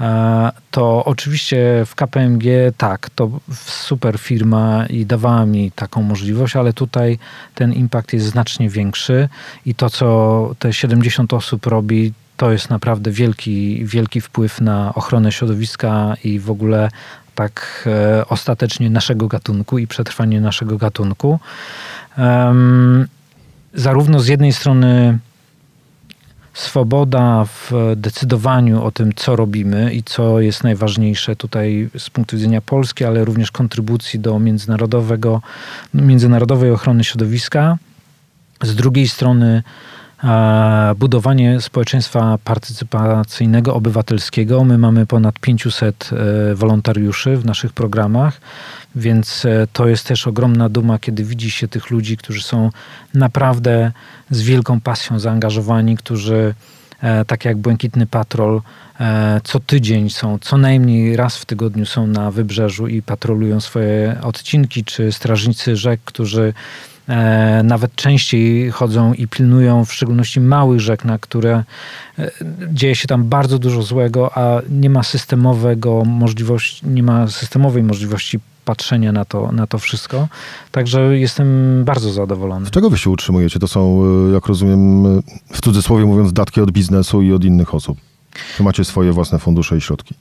E, 0.00 0.52
to 0.70 1.04
oczywiście 1.04 1.84
w 1.86 1.94
KPMG 1.94 2.44
tak, 2.76 3.10
to 3.10 3.30
super 3.54 4.18
firma 4.18 4.86
i 4.86 5.06
dawała 5.06 5.46
mi 5.46 5.70
taką 5.70 6.02
możliwość, 6.02 6.56
ale 6.56 6.72
tutaj 6.72 7.18
ten 7.54 7.72
impact 7.72 8.12
jest 8.12 8.26
znacznie 8.26 8.68
większy 8.68 9.28
i 9.66 9.74
to, 9.74 9.90
co 9.90 10.50
te 10.58 10.72
70 10.72 11.32
osób 11.32 11.66
robi, 11.66 12.12
to 12.42 12.52
jest 12.52 12.70
naprawdę 12.70 13.10
wielki, 13.10 13.84
wielki 13.86 14.20
wpływ 14.20 14.60
na 14.60 14.94
ochronę 14.94 15.32
środowiska 15.32 16.14
i 16.24 16.40
w 16.40 16.50
ogóle 16.50 16.88
tak 17.34 17.84
e, 17.86 18.28
ostatecznie 18.28 18.90
naszego 18.90 19.28
gatunku 19.28 19.78
i 19.78 19.86
przetrwanie 19.86 20.40
naszego 20.40 20.76
gatunku. 20.76 21.40
Um, 22.18 23.06
zarówno 23.74 24.20
z 24.20 24.26
jednej 24.28 24.52
strony 24.52 25.18
swoboda 26.54 27.44
w 27.44 27.72
decydowaniu 27.96 28.84
o 28.84 28.90
tym, 28.90 29.12
co 29.16 29.36
robimy 29.36 29.94
i 29.94 30.02
co 30.02 30.40
jest 30.40 30.64
najważniejsze 30.64 31.36
tutaj 31.36 31.90
z 31.98 32.10
punktu 32.10 32.36
widzenia 32.36 32.60
Polski, 32.60 33.04
ale 33.04 33.24
również 33.24 33.50
kontrybucji 33.50 34.20
do 34.20 34.38
międzynarodowego, 34.38 35.42
międzynarodowej 35.94 36.70
ochrony 36.70 37.04
środowiska. 37.04 37.78
Z 38.62 38.74
drugiej 38.74 39.08
strony 39.08 39.62
budowanie 40.96 41.60
społeczeństwa 41.60 42.38
partycypacyjnego, 42.44 43.74
obywatelskiego. 43.74 44.64
My 44.64 44.78
mamy 44.78 45.06
ponad 45.06 45.38
500 45.38 46.10
e, 46.12 46.54
wolontariuszy 46.54 47.36
w 47.36 47.44
naszych 47.44 47.72
programach, 47.72 48.40
więc 48.94 49.44
e, 49.44 49.66
to 49.72 49.88
jest 49.88 50.06
też 50.06 50.26
ogromna 50.26 50.68
duma, 50.68 50.98
kiedy 50.98 51.24
widzi 51.24 51.50
się 51.50 51.68
tych 51.68 51.90
ludzi, 51.90 52.16
którzy 52.16 52.42
są 52.42 52.70
naprawdę 53.14 53.92
z 54.30 54.42
wielką 54.42 54.80
pasją 54.80 55.18
zaangażowani, 55.18 55.96
którzy 55.96 56.54
e, 57.00 57.24
tak 57.24 57.44
jak 57.44 57.56
Błękitny 57.56 58.06
Patrol, 58.06 58.60
co 59.44 59.60
tydzień 59.60 60.10
są, 60.10 60.38
co 60.38 60.56
najmniej 60.56 61.16
raz 61.16 61.36
w 61.36 61.44
tygodniu 61.44 61.86
są 61.86 62.06
na 62.06 62.30
wybrzeżu 62.30 62.86
i 62.88 63.02
patrolują 63.02 63.60
swoje 63.60 64.16
odcinki, 64.22 64.84
czy 64.84 65.12
strażnicy 65.12 65.76
rzek, 65.76 66.00
którzy 66.04 66.54
nawet 67.64 67.94
częściej 67.94 68.70
chodzą 68.70 69.14
i 69.14 69.28
pilnują 69.28 69.84
w 69.84 69.92
szczególności 69.92 70.40
małych 70.40 70.80
rzek, 70.80 71.04
na 71.04 71.18
które 71.18 71.64
e, 72.18 72.30
dzieje 72.72 72.94
się 72.94 73.08
tam 73.08 73.24
bardzo 73.24 73.58
dużo 73.58 73.82
złego, 73.82 74.38
a 74.38 74.60
nie 74.70 74.90
ma 74.90 75.02
systemowego 75.02 76.04
możliwości, 76.04 76.86
nie 76.86 77.02
ma 77.02 77.28
systemowej 77.28 77.82
możliwości 77.82 78.40
patrzenia 78.64 79.12
na 79.12 79.24
to, 79.24 79.52
na 79.52 79.66
to 79.66 79.78
wszystko. 79.78 80.28
Także 80.72 81.18
jestem 81.18 81.46
bardzo 81.84 82.12
zadowolony. 82.12 82.66
Z 82.66 82.70
czego 82.70 82.90
wy 82.90 82.98
się 82.98 83.10
utrzymujecie? 83.10 83.58
To 83.58 83.68
są, 83.68 84.02
e, 84.28 84.32
jak 84.32 84.46
rozumiem, 84.46 85.04
w 85.52 85.60
cudzysłowie 85.60 86.04
mówiąc, 86.04 86.32
datki 86.32 86.60
od 86.60 86.70
biznesu 86.70 87.22
i 87.22 87.32
od 87.32 87.44
innych 87.44 87.74
osób. 87.74 87.98
Czy 88.56 88.62
macie 88.62 88.84
swoje 88.84 89.12
własne 89.12 89.38
fundusze 89.38 89.76
i 89.76 89.80
środki? 89.80 90.14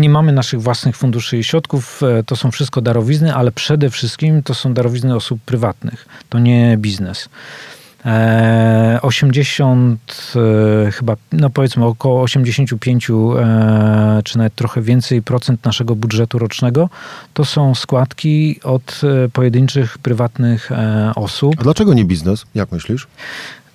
Nie 0.00 0.10
mamy 0.10 0.32
naszych 0.32 0.62
własnych 0.62 0.96
funduszy 0.96 1.38
i 1.38 1.44
środków, 1.44 2.02
e, 2.02 2.22
to 2.22 2.36
są 2.36 2.50
wszystko 2.50 2.80
darowizny, 2.80 3.34
ale 3.34 3.52
przede 3.52 3.90
wszystkim 3.90 4.42
to 4.42 4.54
są 4.54 4.74
darowizny 4.74 5.14
osób 5.14 5.40
prywatnych, 5.40 6.06
to 6.28 6.38
nie 6.38 6.76
biznes. 6.78 7.28
80, 9.02 10.32
e, 10.36 10.86
e, 10.86 10.90
chyba, 10.90 11.16
no 11.32 11.50
powiedzmy 11.50 11.84
około 11.84 12.22
85, 12.22 13.06
czy 14.24 14.38
nawet 14.38 14.54
trochę 14.54 14.82
więcej 14.82 15.22
procent 15.22 15.64
naszego 15.64 15.96
budżetu 15.96 16.38
rocznego 16.38 16.88
to 17.34 17.44
są 17.44 17.74
składki 17.74 18.60
od 18.64 19.00
pojedynczych 19.32 19.98
prywatnych 19.98 20.70
osób. 21.16 21.54
A 21.58 21.62
dlaczego 21.62 21.94
nie 21.94 22.04
biznes? 22.04 22.44
Jak 22.54 22.72
myślisz? 22.72 23.06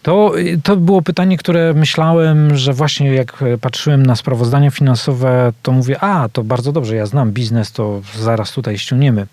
To, 0.04 0.34
to 0.64 0.78
było 0.78 1.02
pytanie, 1.02 1.38
które 1.38 1.74
myślałem, 1.74 2.58
że 2.58 2.74
właśnie 2.74 3.14
jak 3.14 3.44
patrzyłem 3.62 4.06
na 4.06 4.16
sprawozdania 4.16 4.72
finansowe, 4.72 5.54
to 5.64 5.72
mówię, 5.72 6.00
a 6.00 6.30
to 6.30 6.44
bardzo 6.44 6.72
dobrze, 6.72 6.96
ja 6.96 7.06
znam 7.06 7.32
biznes, 7.32 7.72
to 7.72 8.02
zaraz 8.20 8.52
tutaj 8.52 8.78
ściągniemy. 8.78 9.28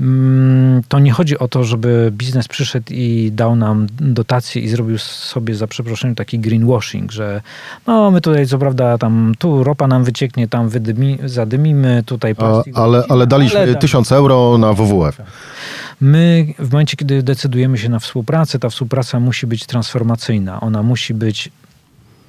Mm, 0.00 0.82
to 0.88 0.98
nie 0.98 1.12
chodzi 1.12 1.38
o 1.38 1.48
to, 1.48 1.64
żeby 1.64 2.12
biznes 2.12 2.48
przyszedł 2.48 2.86
i 2.90 3.30
dał 3.32 3.56
nam 3.56 3.86
dotację 4.00 4.62
i 4.62 4.68
zrobił 4.68 4.98
sobie 4.98 5.54
za 5.54 5.66
przeproszeniem 5.66 6.14
taki 6.14 6.38
greenwashing, 6.38 7.12
że 7.12 7.42
no 7.86 8.10
my 8.10 8.20
tutaj 8.20 8.46
co 8.46 8.58
prawda 8.58 8.98
tam 8.98 9.32
tu 9.38 9.64
ropa 9.64 9.86
nam 9.86 10.04
wycieknie, 10.04 10.48
tam 10.48 10.68
wydymi, 10.68 11.18
zadymimy, 11.24 12.02
tutaj 12.06 12.34
plastik. 12.34 12.78
A, 12.78 12.82
ale, 12.82 13.04
ale 13.08 13.26
daliśmy 13.26 13.60
ale 13.60 13.74
tysiąc 13.74 14.12
euro 14.12 14.58
na 14.58 14.72
WWF. 14.72 15.22
My 16.00 16.46
w 16.58 16.72
momencie, 16.72 16.96
kiedy 16.96 17.22
decydujemy 17.22 17.78
się 17.78 17.88
na 17.88 17.98
współpracę, 17.98 18.58
ta 18.58 18.68
współpraca 18.68 19.20
musi 19.20 19.46
być 19.46 19.66
transformacyjna. 19.66 20.60
Ona 20.60 20.82
musi 20.82 21.14
być 21.14 21.50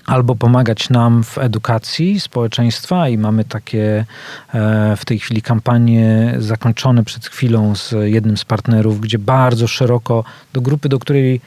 albo 0.06 0.36
pomagać 0.36 0.89
nam 0.89 1.24
w 1.24 1.38
edukacji 1.38 2.20
społeczeństwa 2.20 3.10
i 3.10 3.18
mamy 3.18 3.46
takie 3.46 4.06
e, 4.54 4.96
w 4.98 5.06
tej 5.06 5.20
chwili 5.20 5.42
kampanie 5.42 6.36
zakończone 6.39 7.04
przed 7.04 7.26
chwilą 7.26 7.76
z 7.76 7.96
jednym 8.04 8.38
z 8.38 8.46
partnerów, 8.46 9.02
gdzie 9.02 9.20
bardzo 9.20 9.68
szeroko 9.68 10.24
do 10.54 10.62
grupy, 10.62 10.89
do 10.89 11.00
której 11.00 11.42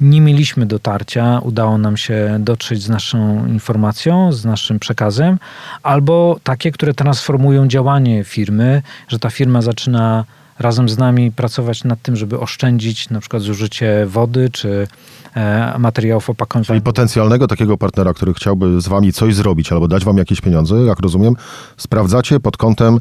nie 0.00 0.20
mieliśmy 0.20 0.66
dotarcia, 0.66 1.40
udało 1.42 1.78
nam 1.78 1.96
się 1.96 2.36
dotrzeć 2.38 2.82
z 2.82 2.88
naszą 2.88 3.46
informacją, 3.46 4.32
z 4.32 4.44
naszym 4.44 4.78
przekazem, 4.78 5.38
albo 5.82 6.40
takie, 6.42 6.72
które 6.72 6.94
transformują 6.94 7.68
działanie 7.68 8.24
firmy, 8.24 8.82
że 9.08 9.18
ta 9.18 9.30
firma 9.30 9.62
zaczyna 9.62 10.24
razem 10.60 10.88
z 10.88 10.98
nami 10.98 11.32
pracować 11.32 11.84
nad 11.84 12.02
tym, 12.02 12.16
żeby 12.16 12.40
oszczędzić 12.40 13.10
na 13.10 13.20
przykład 13.20 13.42
zużycie 13.42 14.06
wody 14.06 14.50
czy 14.52 14.88
e, 15.36 15.74
materiałów 15.78 16.30
opakowanych. 16.30 16.66
Czyli 16.66 16.80
potencjalnego 16.80 17.46
takiego 17.46 17.78
partnera, 17.78 18.14
który 18.14 18.34
chciałby 18.34 18.80
z 18.80 18.88
wami 18.88 19.12
coś 19.12 19.34
zrobić 19.34 19.72
albo 19.72 19.88
dać 19.88 20.04
wam 20.04 20.16
jakieś 20.16 20.40
pieniądze, 20.40 20.74
jak 20.76 21.00
rozumiem, 21.00 21.34
sprawdzacie 21.76 22.40
pod 22.40 22.56
kątem, 22.56 23.00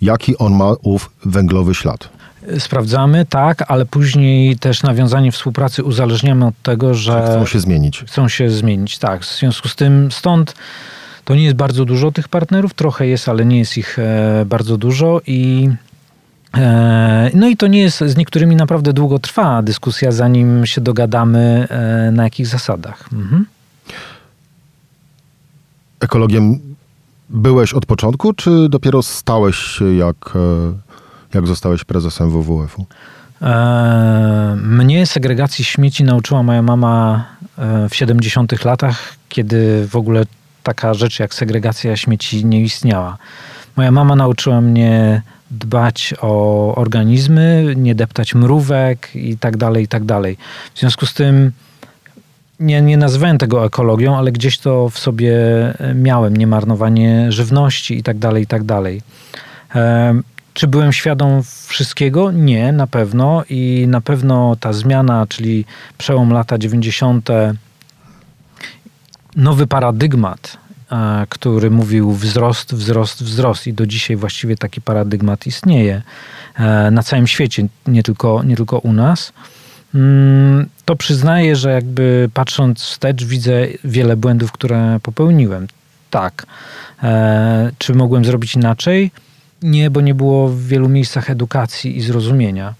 jaki 0.00 0.38
on 0.38 0.52
ma 0.52 0.72
ów 0.82 1.10
węglowy 1.24 1.74
ślad. 1.74 2.08
Sprawdzamy, 2.58 3.26
tak, 3.26 3.64
ale 3.68 3.86
później 3.86 4.58
też 4.58 4.82
nawiązanie 4.82 5.32
współpracy 5.32 5.84
uzależniamy 5.84 6.46
od 6.46 6.54
tego, 6.62 6.94
że. 6.94 7.22
Chcą 7.26 7.46
się 7.46 7.60
zmienić. 7.60 8.04
Chcą 8.06 8.28
się 8.28 8.50
zmienić, 8.50 8.98
tak. 8.98 9.22
W 9.22 9.38
związku 9.38 9.68
z 9.68 9.76
tym 9.76 10.12
stąd 10.12 10.54
to 11.24 11.34
nie 11.34 11.44
jest 11.44 11.56
bardzo 11.56 11.84
dużo 11.84 12.12
tych 12.12 12.28
partnerów, 12.28 12.74
trochę 12.74 13.06
jest, 13.06 13.28
ale 13.28 13.44
nie 13.44 13.58
jest 13.58 13.78
ich 13.78 13.98
e, 13.98 14.44
bardzo 14.46 14.76
dużo 14.76 15.20
i 15.26 15.68
no 17.34 17.48
i 17.48 17.56
to 17.56 17.66
nie 17.66 17.78
jest, 17.78 17.98
z 17.98 18.16
niektórymi 18.16 18.56
naprawdę 18.56 18.92
długo 18.92 19.18
trwa 19.18 19.62
dyskusja, 19.62 20.12
zanim 20.12 20.66
się 20.66 20.80
dogadamy 20.80 21.66
e, 21.70 22.10
na 22.10 22.24
jakich 22.24 22.46
zasadach. 22.46 23.08
Mhm. 23.12 23.46
Ekologiem 26.00 26.58
byłeś 27.28 27.72
od 27.72 27.86
początku, 27.86 28.32
czy 28.32 28.68
dopiero 28.68 29.02
stałeś 29.02 29.56
się, 29.56 29.94
jak, 29.94 30.16
e, 30.36 30.72
jak 31.34 31.46
zostałeś 31.46 31.84
prezesem 31.84 32.30
WWF-u? 32.30 32.86
Mnie 34.56 35.06
segregacji 35.06 35.64
śmieci 35.64 36.04
nauczyła 36.04 36.42
moja 36.42 36.62
mama 36.62 37.24
w 37.90 37.94
70 37.94 38.64
latach, 38.64 39.16
kiedy 39.28 39.88
w 39.88 39.96
ogóle 39.96 40.24
taka 40.62 40.94
rzecz 40.94 41.18
jak 41.18 41.34
segregacja 41.34 41.96
śmieci 41.96 42.46
nie 42.46 42.60
istniała. 42.60 43.18
Moja 43.76 43.90
mama 43.90 44.16
nauczyła 44.16 44.60
mnie 44.60 45.22
dbać 45.54 46.14
o 46.20 46.74
organizmy, 46.74 47.74
nie 47.76 47.94
deptać 47.94 48.34
mrówek 48.34 49.10
i 49.14 49.38
tak 49.38 49.56
dalej, 49.56 49.84
i 49.84 49.88
tak 49.88 50.04
dalej. 50.04 50.36
W 50.74 50.78
związku 50.78 51.06
z 51.06 51.14
tym 51.14 51.52
nie, 52.60 52.82
nie 52.82 52.96
nazwałem 52.96 53.38
tego 53.38 53.64
ekologią, 53.64 54.16
ale 54.16 54.32
gdzieś 54.32 54.58
to 54.58 54.88
w 54.88 54.98
sobie 54.98 55.34
miałem, 55.94 56.36
nie 56.36 56.46
marnowanie 56.46 57.32
żywności 57.32 57.98
i 57.98 58.02
tak 58.02 58.18
dalej, 58.18 58.42
i 58.42 58.46
tak 58.46 58.64
dalej. 58.64 59.02
Czy 60.54 60.66
byłem 60.66 60.92
świadom 60.92 61.42
wszystkiego? 61.66 62.32
Nie, 62.32 62.72
na 62.72 62.86
pewno. 62.86 63.44
I 63.50 63.86
na 63.88 64.00
pewno 64.00 64.56
ta 64.60 64.72
zmiana, 64.72 65.26
czyli 65.28 65.64
przełom 65.98 66.32
lata 66.32 66.58
90., 66.58 67.28
nowy 69.36 69.66
paradygmat, 69.66 70.56
e, 70.56 70.63
który 71.28 71.70
mówił 71.70 72.12
wzrost, 72.12 72.74
wzrost, 72.74 73.24
wzrost, 73.24 73.66
i 73.66 73.72
do 73.72 73.86
dzisiaj 73.86 74.16
właściwie 74.16 74.56
taki 74.56 74.80
paradygmat 74.80 75.46
istnieje 75.46 76.02
e, 76.54 76.90
na 76.90 77.02
całym 77.02 77.26
świecie, 77.26 77.66
nie 77.86 78.02
tylko, 78.02 78.42
nie 78.42 78.56
tylko 78.56 78.78
u 78.78 78.92
nas. 78.92 79.32
Mm, 79.94 80.66
to 80.84 80.96
przyznaję, 80.96 81.56
że 81.56 81.70
jakby 81.70 82.30
patrząc 82.34 82.82
wstecz, 82.82 83.24
widzę 83.24 83.66
wiele 83.84 84.16
błędów, 84.16 84.52
które 84.52 85.00
popełniłem. 85.02 85.66
Tak. 86.10 86.46
E, 87.02 87.70
czy 87.78 87.94
mogłem 87.94 88.24
zrobić 88.24 88.54
inaczej? 88.54 89.10
Nie, 89.62 89.90
bo 89.90 90.00
nie 90.00 90.14
było 90.14 90.48
w 90.48 90.62
wielu 90.62 90.88
miejscach 90.88 91.30
edukacji 91.30 91.96
i 91.96 92.00
zrozumienia. 92.00 92.74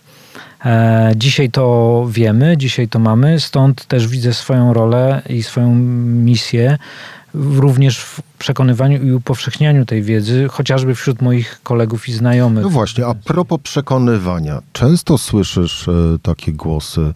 E, 0.65 1.13
dzisiaj 1.17 1.51
to 1.51 2.07
wiemy, 2.11 2.57
dzisiaj 2.57 2.89
to 2.89 2.99
mamy, 2.99 3.41
stąd 3.41 3.87
też 3.87 4.09
widzę 4.09 4.35
swoją 4.35 4.73
rolę 4.73 5.23
i 5.29 5.43
swoją 5.43 5.75
misję 5.75 6.79
również 7.35 7.99
w 7.99 8.23
przekonywaniu 8.39 9.03
i 9.03 9.13
upowszechnianiu 9.13 9.87
tej 9.87 10.03
wiedzy, 10.03 10.47
chociażby 10.49 10.95
wśród 10.95 11.23
moich 11.23 11.61
kolegów 11.63 12.09
i 12.09 12.13
znajomych. 12.13 12.65
No 12.65 12.71
właśnie, 12.71 13.07
a 13.07 13.15
propos 13.15 13.61
przekonywania, 13.63 14.63
często 14.73 15.19
słyszysz 15.19 15.89
e, 15.89 15.93
takie 16.23 16.53
głosy, 16.53 17.15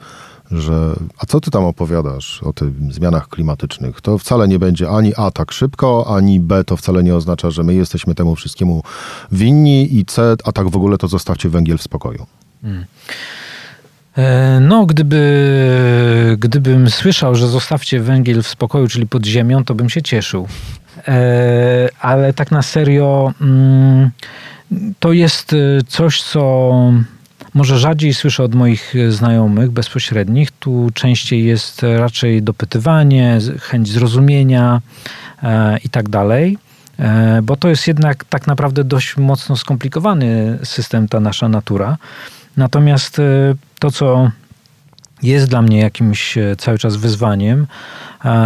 że 0.50 0.94
a 1.18 1.26
co 1.26 1.40
ty 1.40 1.50
tam 1.50 1.64
opowiadasz 1.64 2.42
o 2.42 2.52
tych 2.52 2.92
zmianach 2.92 3.28
klimatycznych? 3.28 4.00
To 4.00 4.18
wcale 4.18 4.48
nie 4.48 4.58
będzie 4.58 4.90
ani 4.90 5.12
A 5.16 5.30
tak 5.30 5.52
szybko, 5.52 6.16
ani 6.16 6.40
B 6.40 6.64
to 6.64 6.76
wcale 6.76 7.02
nie 7.02 7.14
oznacza, 7.14 7.50
że 7.50 7.62
my 7.62 7.74
jesteśmy 7.74 8.14
temu 8.14 8.36
wszystkiemu 8.36 8.82
winni 9.32 9.96
i 9.96 10.04
C, 10.04 10.36
a 10.44 10.52
tak 10.52 10.68
w 10.68 10.76
ogóle 10.76 10.98
to 10.98 11.08
zostawcie 11.08 11.48
węgiel 11.48 11.78
w 11.78 11.82
spokoju. 11.82 12.26
Hmm. 12.62 12.84
E, 14.16 14.60
no, 14.60 14.86
gdyby, 14.86 16.36
gdybym 16.38 16.90
słyszał, 16.90 17.34
że 17.34 17.48
zostawcie 17.48 18.00
węgiel 18.00 18.42
w 18.42 18.48
spokoju, 18.48 18.88
czyli 18.88 19.06
pod 19.06 19.26
ziemią, 19.26 19.64
to 19.64 19.74
bym 19.74 19.90
się 19.90 20.02
cieszył. 20.02 20.48
E, 21.08 21.88
ale 22.00 22.32
tak 22.32 22.50
na 22.50 22.62
serio, 22.62 23.32
mm, 23.40 24.10
to 25.00 25.12
jest 25.12 25.54
coś, 25.88 26.22
co 26.22 26.72
może 27.54 27.78
rzadziej 27.78 28.14
słyszę 28.14 28.42
od 28.42 28.54
moich 28.54 28.94
znajomych 29.08 29.70
bezpośrednich. 29.70 30.50
Tu 30.50 30.90
częściej 30.94 31.44
jest 31.44 31.82
raczej 31.82 32.42
dopytywanie, 32.42 33.38
chęć 33.60 33.88
zrozumienia 33.88 34.80
e, 35.42 35.78
i 35.84 35.88
tak 35.88 36.08
dalej. 36.08 36.58
E, 36.98 37.40
bo 37.42 37.56
to 37.56 37.68
jest 37.68 37.86
jednak 37.86 38.24
tak 38.24 38.46
naprawdę 38.46 38.84
dość 38.84 39.16
mocno 39.16 39.56
skomplikowany 39.56 40.58
system, 40.64 41.08
ta 41.08 41.20
nasza 41.20 41.48
natura. 41.48 41.96
Natomiast 42.58 43.18
e, 43.18 43.54
to, 43.78 43.90
co 43.90 44.30
jest 45.22 45.48
dla 45.48 45.62
mnie 45.62 45.78
jakimś 45.78 46.38
cały 46.58 46.78
czas 46.78 46.96
wyzwaniem, 46.96 47.66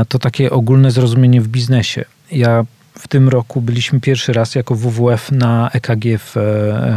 to 0.08 0.18
takie 0.18 0.50
ogólne 0.50 0.90
zrozumienie 0.90 1.40
w 1.40 1.48
biznesie. 1.48 2.04
Ja 2.30 2.64
w 2.98 3.08
tym 3.08 3.28
roku 3.28 3.60
byliśmy 3.60 4.00
pierwszy 4.00 4.32
raz 4.32 4.54
jako 4.54 4.74
WWF 4.74 5.32
na 5.32 5.70
EKG 5.70 6.04
w 6.18 6.36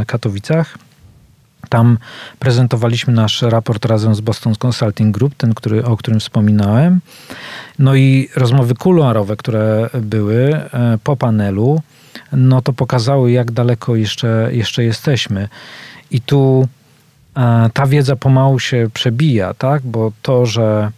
Katowicach 0.08 0.78
tam 1.69 1.97
prezentowaliśmy 2.39 3.13
nasz 3.13 3.41
raport 3.41 3.86
razem 3.86 4.15
z 4.15 4.21
Boston 4.21 4.54
Consulting 4.65 5.17
Group, 5.17 5.36
ten, 5.36 5.54
który, 5.54 5.86
o 5.86 5.97
którym 5.97 6.19
wspominałem. 6.19 6.99
No 7.80 7.95
i 7.95 8.30
rozmowy 8.36 8.75
kuluarowe, 8.75 9.36
które 9.36 9.89
były 9.93 10.56
e, 10.56 10.97
po 11.04 11.15
panelu, 11.15 11.82
no 12.32 12.62
to 12.62 12.73
pokazały, 12.73 13.32
jak 13.32 13.51
daleko 13.51 13.95
jeszcze, 13.95 14.49
jeszcze 14.51 14.84
jesteśmy. 14.84 15.49
I 16.12 16.21
tu 16.21 16.67
e, 16.67 16.85
ta 17.74 17.86
wiedza 17.86 18.15
pomału 18.15 18.60
się 18.60 18.89
przebija, 18.93 19.54
tak? 19.54 19.82
Bo 19.84 20.12
to, 20.21 20.45
że 20.45 20.91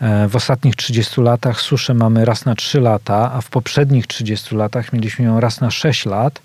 e, 0.00 0.28
w 0.28 0.36
ostatnich 0.36 0.76
30 0.76 1.20
latach 1.20 1.60
suszę 1.60 1.94
mamy 1.94 2.24
raz 2.24 2.44
na 2.44 2.54
3 2.54 2.80
lata, 2.80 3.32
a 3.32 3.40
w 3.40 3.50
poprzednich 3.50 4.06
30 4.06 4.56
latach 4.56 4.92
mieliśmy 4.92 5.24
ją 5.24 5.40
raz 5.40 5.60
na 5.60 5.70
6 5.70 6.06
lat, 6.06 6.40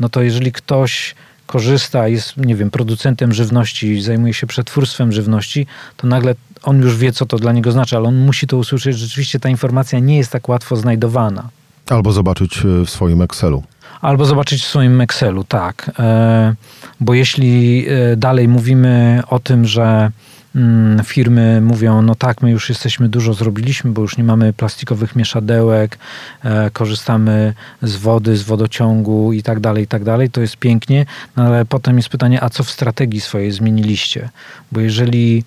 no 0.00 0.08
to 0.08 0.22
jeżeli 0.22 0.52
ktoś 0.52 1.14
korzysta, 1.46 2.08
jest, 2.08 2.36
nie 2.36 2.56
wiem, 2.56 2.70
producentem 2.70 3.32
żywności, 3.32 4.00
zajmuje 4.00 4.34
się 4.34 4.46
przetwórstwem 4.46 5.12
żywności, 5.12 5.66
to 5.96 6.06
nagle 6.06 6.34
on 6.62 6.82
już 6.82 6.96
wie, 6.96 7.12
co 7.12 7.26
to 7.26 7.36
dla 7.38 7.52
niego 7.52 7.72
znaczy, 7.72 7.96
ale 7.96 8.08
on 8.08 8.16
musi 8.16 8.46
to 8.46 8.56
usłyszeć, 8.56 8.98
rzeczywiście 8.98 9.40
ta 9.40 9.48
informacja 9.48 9.98
nie 9.98 10.16
jest 10.16 10.32
tak 10.32 10.48
łatwo 10.48 10.76
znajdowana. 10.76 11.48
Albo 11.90 12.12
zobaczyć 12.12 12.58
e, 12.58 12.84
w 12.84 12.90
swoim 12.90 13.22
Excelu. 13.22 13.62
Albo 14.00 14.24
zobaczyć 14.24 14.62
w 14.62 14.66
swoim 14.66 15.00
Excelu, 15.00 15.44
tak. 15.44 15.90
E, 15.98 16.54
bo 17.00 17.14
jeśli 17.14 17.86
e, 17.88 18.16
dalej 18.16 18.48
mówimy 18.48 19.22
o 19.28 19.38
tym, 19.38 19.64
że 19.64 20.10
Mm, 20.56 21.04
firmy 21.04 21.60
mówią, 21.60 22.02
no 22.02 22.14
tak, 22.14 22.42
my 22.42 22.50
już 22.50 22.68
jesteśmy 22.68 23.08
dużo 23.08 23.34
zrobiliśmy, 23.34 23.90
bo 23.90 24.02
już 24.02 24.16
nie 24.16 24.24
mamy 24.24 24.52
plastikowych 24.52 25.16
mieszadełek, 25.16 25.98
e, 26.44 26.70
korzystamy 26.70 27.54
z 27.82 27.96
wody, 27.96 28.36
z 28.36 28.42
wodociągu 28.42 29.32
i 29.32 29.42
tak 29.42 29.60
dalej, 29.60 29.84
i 29.84 29.86
tak 29.86 30.04
dalej. 30.04 30.30
To 30.30 30.40
jest 30.40 30.56
pięknie, 30.56 31.06
no 31.36 31.42
ale 31.42 31.64
potem 31.64 31.96
jest 31.96 32.08
pytanie, 32.08 32.42
a 32.42 32.50
co 32.50 32.64
w 32.64 32.70
strategii 32.70 33.20
swojej 33.20 33.52
zmieniliście? 33.52 34.28
Bo 34.72 34.80
jeżeli 34.80 35.44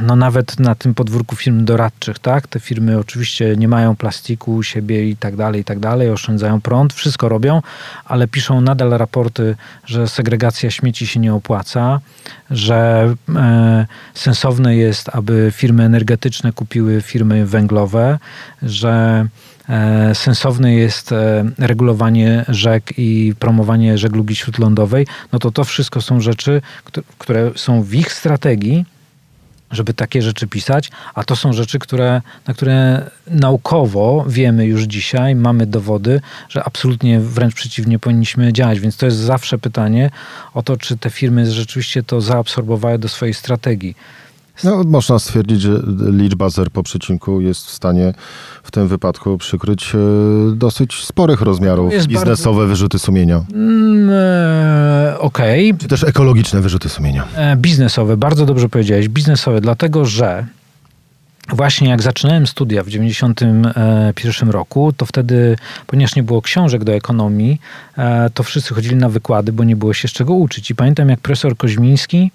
no 0.00 0.16
nawet 0.16 0.60
na 0.60 0.74
tym 0.74 0.94
podwórku 0.94 1.36
firm 1.36 1.64
doradczych, 1.64 2.18
tak? 2.18 2.46
Te 2.46 2.60
firmy 2.60 2.98
oczywiście 2.98 3.56
nie 3.56 3.68
mają 3.68 3.96
plastiku 3.96 4.54
u 4.54 4.62
siebie 4.62 5.08
i 5.08 5.16
tak 5.16 5.36
dalej, 5.36 5.60
i 5.60 5.64
tak 5.64 5.78
dalej, 5.78 6.10
oszczędzają 6.10 6.60
prąd, 6.60 6.92
wszystko 6.92 7.28
robią, 7.28 7.62
ale 8.04 8.28
piszą 8.28 8.60
nadal 8.60 8.90
raporty, 8.90 9.56
że 9.84 10.08
segregacja 10.08 10.70
śmieci 10.70 11.06
się 11.06 11.20
nie 11.20 11.34
opłaca, 11.34 12.00
że 12.50 13.14
e, 13.36 13.86
sensowne 14.14 14.76
jest, 14.76 15.08
aby 15.12 15.52
firmy 15.54 15.84
energetyczne 15.84 16.52
kupiły 16.52 17.02
firmy 17.02 17.46
węglowe, 17.46 18.18
że 18.62 18.90
e, 18.90 19.51
sensowne 20.14 20.74
jest 20.74 21.12
e, 21.12 21.44
regulowanie 21.58 22.44
rzek 22.48 22.92
i 22.98 23.34
promowanie 23.38 23.98
żeglugi 23.98 24.36
śródlądowej, 24.36 25.06
no 25.32 25.38
to 25.38 25.50
to 25.50 25.64
wszystko 25.64 26.00
są 26.00 26.20
rzeczy, 26.20 26.62
które 27.18 27.50
są 27.56 27.82
w 27.82 27.94
ich 27.94 28.12
strategii, 28.12 28.84
żeby 29.72 29.94
takie 29.94 30.22
rzeczy 30.22 30.46
pisać, 30.46 30.90
a 31.14 31.24
to 31.24 31.36
są 31.36 31.52
rzeczy, 31.52 31.78
które, 31.78 32.22
na 32.46 32.54
które 32.54 33.10
naukowo 33.26 34.24
wiemy 34.28 34.66
już 34.66 34.82
dzisiaj, 34.82 35.34
mamy 35.34 35.66
dowody, 35.66 36.20
że 36.48 36.64
absolutnie 36.64 37.20
wręcz 37.20 37.54
przeciwnie 37.54 37.98
powinniśmy 37.98 38.52
działać. 38.52 38.80
Więc 38.80 38.96
to 38.96 39.06
jest 39.06 39.18
zawsze 39.18 39.58
pytanie 39.58 40.10
o 40.54 40.62
to, 40.62 40.76
czy 40.76 40.96
te 40.96 41.10
firmy 41.10 41.50
rzeczywiście 41.50 42.02
to 42.02 42.20
zaabsorbowały 42.20 42.98
do 42.98 43.08
swojej 43.08 43.34
strategii. 43.34 43.96
No, 44.64 44.82
można 44.86 45.18
stwierdzić, 45.18 45.60
że 45.60 45.82
liczba 46.10 46.48
zer 46.48 46.70
po 46.70 46.82
przecinku 46.82 47.40
jest 47.40 47.66
w 47.66 47.70
stanie 47.70 48.14
w 48.62 48.70
tym 48.70 48.88
wypadku 48.88 49.38
przykryć 49.38 49.94
e, 49.94 49.98
dosyć 50.56 51.04
sporych 51.04 51.40
rozmiarów 51.40 51.92
biznesowe 52.06 52.56
bardzo... 52.56 52.68
wyrzuty 52.68 52.98
sumienia. 52.98 53.44
Mm, 53.52 54.10
e, 54.12 55.18
Okej. 55.18 55.70
Okay. 55.70 55.80
Czy 55.80 55.88
też 55.88 56.04
ekologiczne 56.04 56.60
wyrzuty 56.60 56.88
sumienia. 56.88 57.24
E, 57.34 57.56
biznesowe, 57.56 58.16
bardzo 58.16 58.46
dobrze 58.46 58.68
powiedziałeś. 58.68 59.08
Biznesowe, 59.08 59.60
dlatego 59.60 60.04
że 60.04 60.46
Właśnie 61.52 61.88
jak 61.88 62.02
zaczynałem 62.02 62.46
studia 62.46 62.82
w 62.82 62.86
1991 62.86 64.50
roku, 64.50 64.92
to 64.92 65.06
wtedy, 65.06 65.56
ponieważ 65.86 66.16
nie 66.16 66.22
było 66.22 66.42
książek 66.42 66.84
do 66.84 66.92
ekonomii, 66.92 67.60
e, 67.98 68.30
to 68.30 68.42
wszyscy 68.42 68.74
chodzili 68.74 68.96
na 68.96 69.08
wykłady, 69.08 69.52
bo 69.52 69.64
nie 69.64 69.76
było 69.76 69.94
się 69.94 70.08
z 70.08 70.12
czego 70.12 70.34
uczyć. 70.34 70.70
I 70.70 70.74
pamiętam, 70.74 71.08
jak 71.08 71.20
profesor 71.20 71.56
Koźmiński 71.56 72.30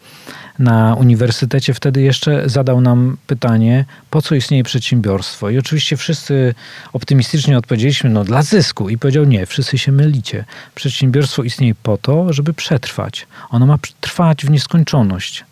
na 0.60 0.96
uniwersytecie 0.96 1.74
wtedy 1.74 2.02
jeszcze 2.02 2.50
zadał 2.50 2.82
nam 2.82 3.18
pytanie, 3.28 3.86
po 4.10 4.22
co 4.22 4.36
istnieje 4.36 4.64
przedsiębiorstwo? 4.64 5.50
I 5.50 5.58
oczywiście 5.58 5.98
wszyscy 5.98 6.56
optymistycznie 6.94 7.58
odpowiedzieliśmy, 7.58 8.10
no 8.10 8.24
dla 8.24 8.42
zysku. 8.42 8.90
I 8.90 8.98
powiedział, 8.98 9.24
nie, 9.24 9.46
wszyscy 9.46 9.78
się 9.78 9.92
mylicie. 9.92 10.46
Przedsiębiorstwo 10.76 11.44
istnieje 11.44 11.76
po 11.84 11.98
to, 11.98 12.34
żeby 12.34 12.54
przetrwać. 12.54 13.28
Ono 13.50 13.66
ma 13.66 13.78
trwać 14.02 14.46
w 14.46 14.50
nieskończoność 14.50 15.46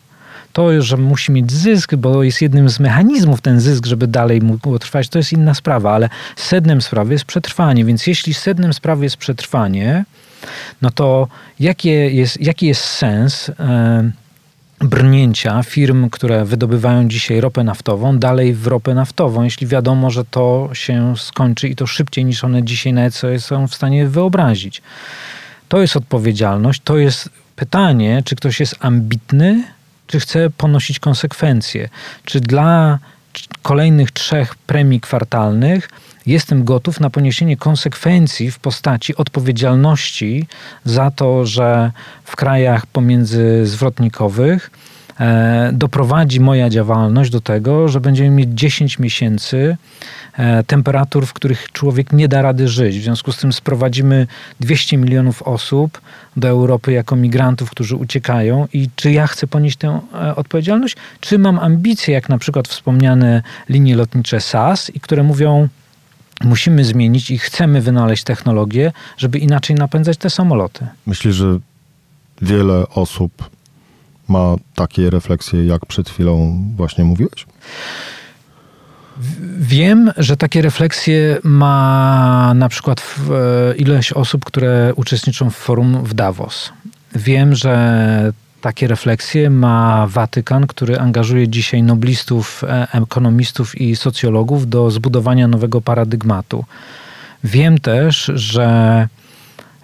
to, 0.56 0.82
że 0.82 0.98
musi 0.98 1.32
mieć 1.32 1.52
zysk, 1.52 1.96
bo 1.96 2.24
jest 2.24 2.42
jednym 2.42 2.70
z 2.70 2.80
mechanizmów 2.80 3.42
ten 3.42 3.60
zysk, 3.60 3.86
żeby 3.86 4.08
dalej 4.08 4.42
mógł 4.42 4.80
trwać, 4.80 5.10
to 5.10 5.20
jest 5.20 5.34
inna 5.34 5.54
sprawa, 5.54 5.94
ale 5.94 6.10
sednem 6.36 6.82
sprawy 6.82 7.14
jest 7.14 7.26
przetrwanie. 7.26 7.86
Więc 7.86 8.08
jeśli 8.08 8.34
sednem 8.34 8.74
sprawy 8.74 9.04
jest 9.04 9.18
przetrwanie, 9.18 10.06
no 10.82 10.92
to 10.92 11.28
jaki 11.60 11.90
jest, 11.90 12.42
jaki 12.42 12.68
jest 12.68 12.82
sens 12.82 13.50
e, 13.50 14.12
brnięcia 14.80 15.64
firm, 15.64 16.10
które 16.10 16.46
wydobywają 16.46 17.08
dzisiaj 17.08 17.42
ropę 17.42 17.64
naftową, 17.64 18.18
dalej 18.20 18.54
w 18.54 18.68
ropę 18.68 18.94
naftową, 18.94 19.44
jeśli 19.44 19.68
wiadomo, 19.68 20.10
że 20.12 20.26
to 20.26 20.70
się 20.74 21.18
skończy 21.18 21.68
i 21.68 21.76
to 21.76 21.88
szybciej 21.88 22.26
niż 22.26 22.44
one 22.44 22.64
dzisiaj 22.64 22.94
nawet 22.94 23.16
sobie 23.16 23.40
są 23.40 23.68
w 23.68 23.76
stanie 23.76 24.08
wyobrazić. 24.08 24.82
To 25.68 25.82
jest 25.82 25.96
odpowiedzialność, 25.96 26.82
to 26.84 26.98
jest 26.98 27.30
pytanie, 27.56 28.22
czy 28.26 28.36
ktoś 28.36 28.60
jest 28.60 28.76
ambitny, 28.80 29.75
czy 30.08 30.20
chce 30.20 30.50
ponosić 30.50 31.00
konsekwencje. 31.00 31.90
Czy 32.26 32.40
dla 32.40 33.00
kolejnych 33.62 34.12
trzech 34.12 34.56
premii 34.56 35.02
kwartalnych 35.02 35.90
jestem 36.26 36.64
gotów 36.64 37.00
na 37.00 37.10
poniesienie 37.10 37.58
konsekwencji 37.58 38.52
w 38.52 38.60
postaci 38.60 39.16
odpowiedzialności 39.16 40.48
za 40.86 41.12
to, 41.12 41.46
że 41.46 41.92
w 42.24 42.36
krajach 42.36 42.86
pomiędzy 42.86 43.66
zwrotnikowych 43.66 44.72
e, 45.20 45.70
doprowadzi 45.74 46.40
moja 46.40 46.70
działalność 46.70 47.32
do 47.32 47.42
tego, 47.42 47.88
że 47.88 48.02
będziemy 48.02 48.30
mieć 48.30 48.50
10 48.54 49.00
miesięcy 49.00 49.78
temperatur, 50.68 51.26
w 51.26 51.34
których 51.34 51.72
człowiek 51.72 52.14
nie 52.14 52.28
da 52.28 52.42
rady 52.42 52.68
żyć. 52.68 53.00
W 53.00 53.04
związku 53.04 53.32
z 53.32 53.38
tym 53.38 53.54
sprowadzimy 53.54 54.28
200 54.60 54.98
milionów 54.98 55.42
osób 55.42 56.02
do 56.38 56.48
Europy 56.48 56.92
jako 56.92 57.16
migrantów, 57.16 57.70
którzy 57.70 57.96
uciekają 57.96 58.68
i 58.74 58.90
czy 58.96 59.12
ja 59.12 59.28
chcę 59.28 59.48
ponieść 59.48 59.78
tę 59.78 60.00
e, 60.14 60.36
odpowiedzialność, 60.36 60.96
czy 61.20 61.40
mam 61.40 61.60
ambicje, 61.60 62.14
jak 62.14 62.30
na 62.30 62.38
przykład 62.38 62.68
wspomniane 62.68 63.44
linie 63.70 63.96
lotnicze 63.96 64.42
SAS, 64.42 64.90
i 64.90 65.00
które 65.00 65.24
mówią, 65.24 65.68
musimy 66.44 66.86
zmienić 66.86 67.32
i 67.32 67.38
chcemy 67.38 67.82
wynaleźć 67.82 68.24
technologię, 68.24 68.92
żeby 69.18 69.40
inaczej 69.40 69.76
napędzać 69.76 70.18
te 70.18 70.30
samoloty. 70.30 70.88
Myślę, 71.06 71.34
że 71.34 71.60
wiele 72.42 72.88
osób 72.90 73.50
ma 74.28 74.56
takie 74.76 75.10
refleksje, 75.10 75.66
jak 75.66 75.86
przed 75.86 76.10
chwilą 76.10 76.64
właśnie 76.76 77.04
mówiłeś? 77.04 77.46
Wiem, 79.60 80.12
że 80.18 80.38
takie 80.38 80.62
refleksje 80.62 81.38
ma 81.44 82.54
na 82.56 82.70
przykład 82.70 83.16
e, 83.72 83.76
ileś 83.76 84.12
osób, 84.12 84.46
które 84.46 84.94
uczestniczą 84.96 85.50
w 85.50 85.56
forum 85.56 86.04
w 86.04 86.14
Davos. 86.14 86.74
Wiem, 87.16 87.56
że 87.56 88.34
takie 88.62 88.88
refleksje 88.88 89.50
ma 89.50 90.08
Watykan, 90.08 90.68
który 90.68 91.00
angażuje 91.00 91.48
dzisiaj 91.48 91.84
noblistów, 91.84 92.64
e, 92.64 92.88
ekonomistów 92.92 93.82
i 93.82 93.96
socjologów 93.96 94.70
do 94.70 94.92
zbudowania 94.92 95.48
nowego 95.48 95.82
paradygmatu. 95.82 96.66
Wiem 97.44 97.78
też, 97.80 98.32
że 98.36 99.08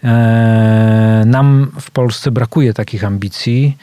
e, 0.04 1.24
nam 1.26 1.72
w 1.80 1.91
Polsce 1.91 2.32
brakuje 2.32 2.74
takich 2.74 3.04
ambicji. 3.04 3.78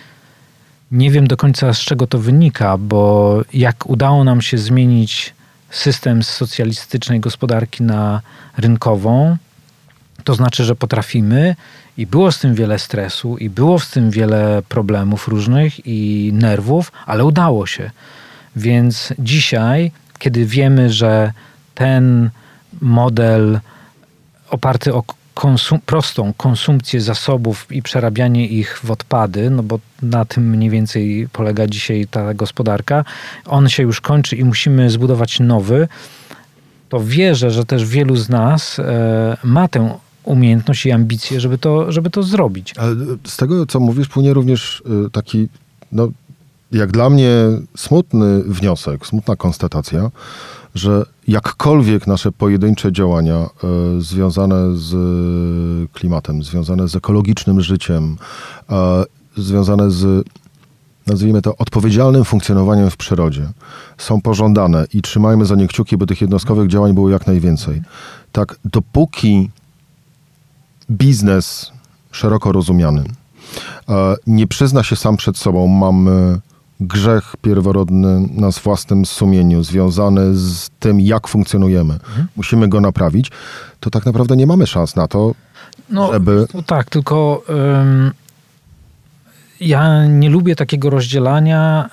Nie 0.93 1.11
wiem 1.11 1.27
do 1.27 1.37
końca 1.37 1.75
z 1.75 1.79
czego 1.79 2.07
to 2.07 2.19
wynika, 2.19 2.79
bo 2.79 3.43
jak 3.53 3.91
udało 3.91 4.25
nam 4.25 4.43
się 4.43 4.59
zmienić 4.59 5.35
system 5.70 6.22
z 6.22 6.28
socjalistycznej 6.28 7.20
gospodarki 7.20 7.83
na 7.83 8.20
rynkową, 8.57 9.37
to 10.24 10.35
znaczy, 10.35 10.64
że 10.64 10.76
potrafimy 10.76 11.57
i 11.96 12.07
było 12.07 12.33
z 12.33 12.38
tym 12.38 12.54
wiele 12.54 12.78
stresu, 12.78 13.37
i 13.37 13.50
było 13.50 13.78
z 13.78 13.90
tym 13.90 14.11
wiele 14.11 14.62
problemów 14.68 15.28
różnych 15.28 15.87
i 15.87 16.31
nerwów, 16.35 16.92
ale 17.07 17.24
udało 17.24 17.66
się. 17.66 17.90
Więc 18.57 19.12
dzisiaj, 19.18 19.92
kiedy 20.18 20.46
wiemy, 20.46 20.92
że 20.92 21.33
ten 21.74 22.31
model 22.81 23.61
oparty 24.50 24.94
o 24.94 25.02
konsum 25.38 25.79
prostą 25.87 26.33
konsumpcję 26.37 27.01
zasobów 27.01 27.66
i 27.70 27.83
przerabianie 27.83 28.46
ich 28.46 28.81
w 28.85 28.90
odpady, 28.90 29.51
no 29.51 29.62
bo 29.62 29.79
na 30.03 30.24
tym 30.24 30.51
mniej 30.51 30.70
więcej 30.70 31.29
polega 31.33 31.66
dzisiaj 31.66 32.07
ta 32.11 32.35
gospodarka, 32.35 33.05
on 33.46 33.68
się 33.68 33.83
już 33.83 34.01
kończy 34.01 34.37
i 34.37 34.44
musimy 34.44 34.90
zbudować 34.90 35.40
nowy, 35.40 35.88
to 36.88 37.01
wierzę, 37.01 37.51
że 37.51 37.64
też 37.64 37.85
wielu 37.85 38.16
z 38.16 38.29
nas 38.29 38.79
e, 38.79 39.37
ma 39.44 39.68
tę 39.68 39.94
umiejętność 40.24 40.87
i 40.87 40.92
ambicje, 40.92 41.40
żeby 41.40 41.59
to, 41.59 41.92
żeby 41.92 42.11
to 42.11 42.22
zrobić. 42.22 42.74
Ale 42.77 42.94
z 43.27 43.37
tego, 43.37 43.66
co 43.66 43.81
mówisz, 43.81 44.09
płynie 44.09 44.35
również 44.35 44.83
y, 45.07 45.11
taki, 45.11 45.48
no, 45.92 46.09
jak 46.72 46.92
dla 46.92 47.11
mnie 47.11 47.31
smutny 47.77 48.42
wniosek, 48.42 49.07
smutna 49.07 49.37
konstatacja, 49.37 50.11
że 50.79 51.07
jakkolwiek 51.29 52.07
nasze 52.07 52.33
pojedyncze 52.33 52.93
działania 52.93 53.47
y, 53.99 54.03
związane 54.03 54.77
z 54.77 54.91
klimatem, 55.93 56.43
związane 56.43 56.88
z 56.88 56.97
ekologicznym 56.97 57.61
życiem, 57.61 58.17
y, 59.37 59.43
związane 59.43 59.91
z 59.91 60.27
nazwijmy 61.07 61.43
to, 61.43 61.57
odpowiedzialnym 61.57 62.25
funkcjonowaniem 62.25 62.91
w 62.91 62.97
przyrodzie 62.97 63.49
są 63.99 64.21
pożądane 64.21 64.87
i 64.95 65.03
trzymajmy 65.03 65.45
za 65.45 65.55
nie 65.55 65.69
kciuki, 65.69 65.97
by 65.97 66.07
tych 66.07 66.21
jednostkowych 66.21 66.69
działań 66.69 66.95
było 66.95 67.11
jak 67.11 67.27
najwięcej. 67.27 67.83
Tak, 68.33 68.57
dopóki 68.64 69.51
biznes 70.91 71.73
szeroko 72.11 72.53
rozumiany 72.53 73.05
e, 73.88 74.17
nie 74.27 74.47
przyzna 74.47 74.83
się 74.83 74.97
sam 74.97 75.17
przed 75.17 75.37
sobą, 75.37 75.67
mamy 75.67 76.41
grzech 76.81 77.35
pierworodny 77.43 78.29
na 78.31 78.51
własnym 78.51 79.07
sumieniu, 79.07 79.64
związany 79.64 80.35
z 80.35 80.71
tym, 80.81 81.01
jak 81.01 81.29
funkcjonujemy, 81.29 81.95
mhm. 81.95 82.27
musimy 82.37 82.69
go 82.69 82.81
naprawić, 82.81 83.31
to 83.81 83.91
tak 83.91 84.07
naprawdę 84.07 84.37
nie 84.37 84.47
mamy 84.47 84.67
szans 84.67 84.97
na 84.97 85.09
to, 85.09 85.35
no, 85.91 86.12
żeby... 86.12 86.47
No 86.55 86.62
tak, 86.62 86.91
tylko 86.91 87.43
ym, 87.49 88.11
ja 89.61 90.07
nie 90.07 90.31
lubię 90.31 90.57
takiego 90.57 90.91
rozdzielania, 90.91 91.91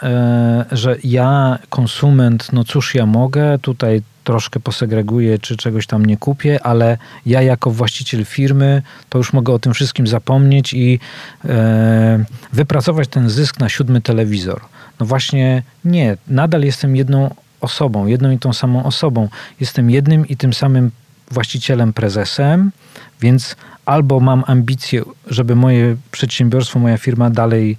y, 0.74 0.78
że 0.78 0.98
ja, 1.04 1.60
konsument, 1.69 2.54
no 2.54 2.63
cóż 2.63 2.95
ja 2.95 3.06
mogę, 3.06 3.60
tutaj 3.60 4.02
troszkę 4.25 4.59
posegreguję, 4.59 5.39
czy 5.39 5.57
czegoś 5.57 5.88
tam 5.88 6.05
nie 6.05 6.17
kupię, 6.17 6.59
ale 6.63 6.97
ja 7.25 7.41
jako 7.41 7.71
właściciel 7.71 8.25
firmy 8.25 8.81
to 9.09 9.17
już 9.17 9.33
mogę 9.33 9.53
o 9.53 9.59
tym 9.59 9.73
wszystkim 9.73 10.07
zapomnieć 10.07 10.73
i 10.73 10.99
e, 11.45 12.25
wypracować 12.53 13.07
ten 13.07 13.29
zysk 13.29 13.59
na 13.59 13.69
siódmy 13.69 14.01
telewizor. 14.01 14.61
No 14.99 15.05
właśnie 15.05 15.63
nie, 15.85 16.17
nadal 16.27 16.61
jestem 16.61 16.95
jedną 16.95 17.35
osobą, 17.61 18.07
jedną 18.07 18.31
i 18.31 18.39
tą 18.39 18.53
samą 18.53 18.83
osobą. 18.83 19.29
Jestem 19.59 19.89
jednym 19.89 20.27
i 20.27 20.38
tym 20.38 20.53
samym 20.53 20.91
właścicielem, 21.31 21.93
prezesem, 21.93 22.71
więc 23.21 23.55
albo 23.85 24.19
mam 24.19 24.43
ambicje, 24.47 25.01
żeby 25.27 25.55
moje 25.55 25.95
przedsiębiorstwo, 26.11 26.79
moja 26.79 26.97
firma 26.97 27.29
dalej 27.29 27.77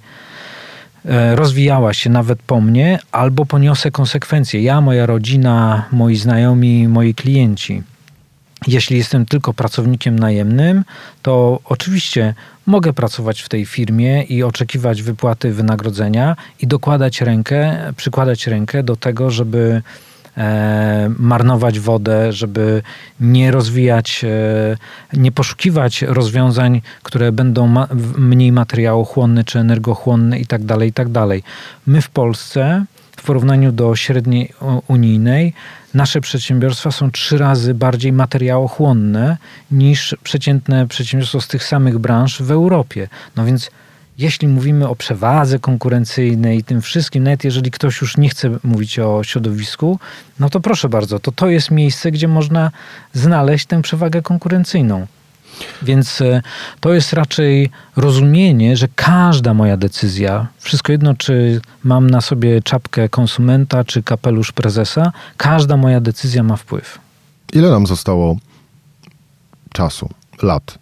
rozwijała 1.35 1.93
się 1.93 2.09
nawet 2.09 2.39
po 2.39 2.61
mnie, 2.61 2.99
albo 3.11 3.45
poniosę 3.45 3.91
konsekwencje. 3.91 4.61
Ja, 4.61 4.81
moja 4.81 5.05
rodzina, 5.05 5.85
moi 5.91 6.15
znajomi, 6.15 6.87
moi 6.87 7.13
klienci. 7.13 7.83
Jeśli 8.67 8.97
jestem 8.97 9.25
tylko 9.25 9.53
pracownikiem 9.53 10.19
najemnym, 10.19 10.83
to 11.21 11.59
oczywiście 11.65 12.33
mogę 12.65 12.93
pracować 12.93 13.41
w 13.41 13.49
tej 13.49 13.65
firmie 13.65 14.23
i 14.23 14.43
oczekiwać 14.43 15.01
wypłaty 15.01 15.53
wynagrodzenia 15.53 16.35
i 16.61 16.67
dokładać 16.67 17.21
rękę, 17.21 17.77
przykładać 17.97 18.47
rękę 18.47 18.83
do 18.83 18.95
tego, 18.95 19.31
żeby 19.31 19.81
E, 19.81 20.06
marnować 21.17 21.79
wodę, 21.79 22.33
żeby 22.33 22.81
nie 23.19 23.51
rozwijać, 23.51 24.21
e, 24.23 25.17
nie 25.17 25.31
poszukiwać 25.31 26.01
rozwiązań, 26.01 26.81
które 27.03 27.31
będą 27.31 27.67
ma 27.67 27.87
mniej 28.17 28.51
materiałochłonne 28.51 29.43
czy 29.43 29.59
energochłonne 29.59 30.39
itd., 30.39 30.67
tak 30.67 30.81
itd. 30.81 31.13
Tak 31.13 31.39
My 31.87 32.01
w 32.01 32.09
Polsce 32.09 32.85
w 33.17 33.23
porównaniu 33.23 33.71
do 33.71 33.95
średniej 33.95 34.53
unijnej 34.87 35.53
nasze 35.93 36.21
przedsiębiorstwa 36.21 36.91
są 36.91 37.11
trzy 37.11 37.37
razy 37.37 37.73
bardziej 37.73 38.13
materiałochłonne 38.13 39.37
niż 39.71 40.15
przeciętne 40.23 40.87
przedsiębiorstwo 40.87 41.41
z 41.41 41.47
tych 41.47 41.63
samych 41.63 41.97
branż 41.97 42.41
w 42.41 42.51
Europie. 42.51 43.07
No 43.35 43.45
więc 43.45 43.71
jeśli 44.17 44.47
mówimy 44.47 44.87
o 44.87 44.95
przewadze 44.95 45.59
konkurencyjnej 45.59 46.57
i 46.57 46.63
tym 46.63 46.81
wszystkim, 46.81 47.23
nawet 47.23 47.43
jeżeli 47.43 47.71
ktoś 47.71 48.01
już 48.01 48.17
nie 48.17 48.29
chce 48.29 48.57
mówić 48.63 48.99
o 48.99 49.23
środowisku, 49.23 49.99
no 50.39 50.49
to 50.49 50.59
proszę 50.59 50.89
bardzo, 50.89 51.19
to 51.19 51.31
to 51.31 51.49
jest 51.49 51.71
miejsce, 51.71 52.11
gdzie 52.11 52.27
można 52.27 52.71
znaleźć 53.13 53.65
tę 53.65 53.81
przewagę 53.81 54.21
konkurencyjną. 54.21 55.07
Więc 55.81 56.21
e, 56.21 56.41
to 56.79 56.93
jest 56.93 57.13
raczej 57.13 57.69
rozumienie, 57.95 58.77
że 58.77 58.87
każda 58.95 59.53
moja 59.53 59.77
decyzja, 59.77 60.47
wszystko 60.59 60.91
jedno, 60.91 61.13
czy 61.13 61.61
mam 61.83 62.09
na 62.09 62.21
sobie 62.21 62.61
czapkę 62.61 63.09
konsumenta, 63.09 63.83
czy 63.83 64.03
kapelusz 64.03 64.51
prezesa, 64.51 65.11
każda 65.37 65.77
moja 65.77 66.01
decyzja 66.01 66.43
ma 66.43 66.55
wpływ. 66.55 66.99
Ile 67.53 67.69
nam 67.69 67.87
zostało 67.87 68.37
czasu, 69.73 70.09
lat 70.41 70.77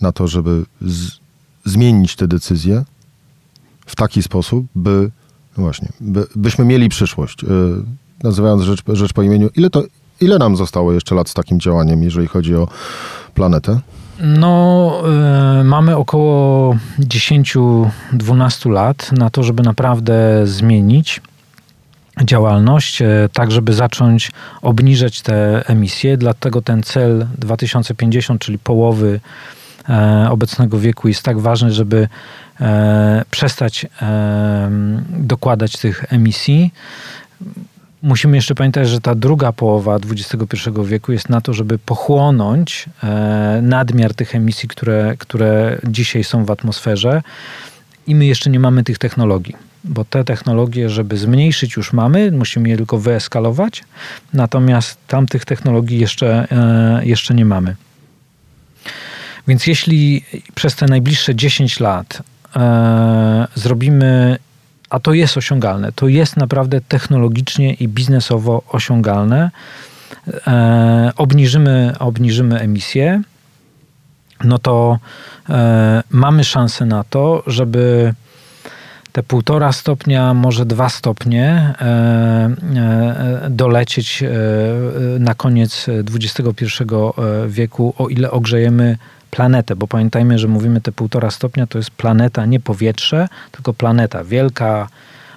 na 0.00 0.12
to, 0.12 0.28
żeby 0.28 0.64
z 0.80 1.17
zmienić 1.68 2.16
te 2.16 2.28
decyzje 2.28 2.84
w 3.86 3.96
taki 3.96 4.22
sposób, 4.22 4.66
by 4.74 5.10
no 5.56 5.62
właśnie, 5.64 5.88
by, 6.00 6.26
byśmy 6.36 6.64
mieli 6.64 6.88
przyszłość. 6.88 7.42
Yy, 7.42 7.48
nazywając 8.22 8.62
rzecz, 8.62 8.82
rzecz 8.92 9.12
po 9.12 9.22
imieniu, 9.22 9.50
ile, 9.56 9.70
to, 9.70 9.82
ile 10.20 10.38
nam 10.38 10.56
zostało 10.56 10.92
jeszcze 10.92 11.14
lat 11.14 11.28
z 11.28 11.34
takim 11.34 11.60
działaniem, 11.60 12.02
jeżeli 12.02 12.26
chodzi 12.26 12.54
o 12.54 12.68
planetę? 13.34 13.80
No, 14.20 14.92
y, 15.60 15.64
mamy 15.64 15.96
około 15.96 16.76
10-12 16.98 18.70
lat 18.70 19.12
na 19.12 19.30
to, 19.30 19.42
żeby 19.42 19.62
naprawdę 19.62 20.46
zmienić 20.46 21.20
działalność, 22.24 23.02
y, 23.02 23.06
tak 23.32 23.50
żeby 23.50 23.72
zacząć 23.72 24.30
obniżać 24.62 25.22
te 25.22 25.68
emisje. 25.68 26.16
Dlatego 26.16 26.62
ten 26.62 26.82
cel 26.82 27.26
2050, 27.38 28.40
czyli 28.40 28.58
połowy 28.58 29.20
obecnego 30.30 30.78
wieku 30.78 31.08
jest 31.08 31.22
tak 31.22 31.38
ważny, 31.38 31.72
żeby 31.72 32.08
e, 32.60 33.24
przestać 33.30 33.86
e, 34.02 34.70
dokładać 35.10 35.76
tych 35.76 36.04
emisji. 36.12 36.72
musimy 38.02 38.36
jeszcze 38.36 38.54
pamiętać, 38.54 38.88
że 38.88 39.00
ta 39.00 39.14
druga 39.14 39.52
połowa 39.52 39.98
XXI 40.10 40.70
wieku 40.84 41.12
jest 41.12 41.28
na 41.28 41.40
to, 41.40 41.52
żeby 41.52 41.78
pochłonąć 41.78 42.88
e, 43.02 43.60
nadmiar 43.62 44.14
tych 44.14 44.34
emisji, 44.34 44.68
które, 44.68 45.14
które 45.18 45.78
dzisiaj 45.84 46.24
są 46.24 46.44
w 46.44 46.50
atmosferze 46.50 47.22
i 48.06 48.14
my 48.14 48.26
jeszcze 48.26 48.50
nie 48.50 48.60
mamy 48.60 48.84
tych 48.84 48.98
technologii. 48.98 49.56
Bo 49.84 50.04
te 50.04 50.24
technologie, 50.24 50.90
żeby 50.90 51.16
zmniejszyć, 51.16 51.76
już 51.76 51.92
mamy, 51.92 52.32
musimy 52.32 52.68
je 52.68 52.76
tylko 52.76 52.98
wyeskalować, 52.98 53.84
natomiast 54.32 54.98
tamtych 55.06 55.44
technologii 55.44 55.98
jeszcze, 55.98 56.46
e, 56.52 57.06
jeszcze 57.06 57.34
nie 57.34 57.44
mamy. 57.44 57.76
Więc 59.48 59.66
jeśli 59.66 60.24
przez 60.54 60.76
te 60.76 60.86
najbliższe 60.86 61.34
10 61.34 61.80
lat 61.80 62.22
e, 62.56 63.46
zrobimy 63.54 64.38
a 64.90 65.00
to 65.00 65.14
jest 65.14 65.36
osiągalne. 65.36 65.92
To 65.92 66.08
jest 66.08 66.36
naprawdę 66.36 66.80
technologicznie 66.80 67.74
i 67.74 67.88
biznesowo 67.88 68.62
osiągalne. 68.68 69.50
E, 70.46 71.12
obniżymy, 71.16 71.94
obniżymy 71.98 72.60
emisję, 72.60 73.22
no 74.44 74.58
to 74.58 74.98
e, 75.48 76.02
mamy 76.10 76.44
szansę 76.44 76.86
na 76.86 77.04
to, 77.04 77.42
żeby 77.46 78.14
te 79.12 79.22
półtora 79.22 79.72
stopnia, 79.72 80.34
może 80.34 80.66
dwa 80.66 80.88
stopnie 80.88 81.44
e, 81.44 81.84
e, 82.76 83.46
dolecieć 83.50 84.22
e, 84.22 84.28
na 85.18 85.34
koniec 85.34 85.86
XXI 86.14 86.64
wieku, 87.48 87.94
o 87.98 88.08
ile 88.08 88.30
ogrzejemy 88.30 88.98
planetę, 89.30 89.76
bo 89.76 89.86
pamiętajmy, 89.86 90.38
że 90.38 90.48
mówimy 90.48 90.80
te 90.80 90.92
półtora 90.92 91.30
stopnia 91.30 91.66
to 91.66 91.78
jest 91.78 91.90
planeta, 91.90 92.46
nie 92.46 92.60
powietrze, 92.60 93.28
tylko 93.52 93.74
planeta, 93.74 94.24
wielka 94.24 94.88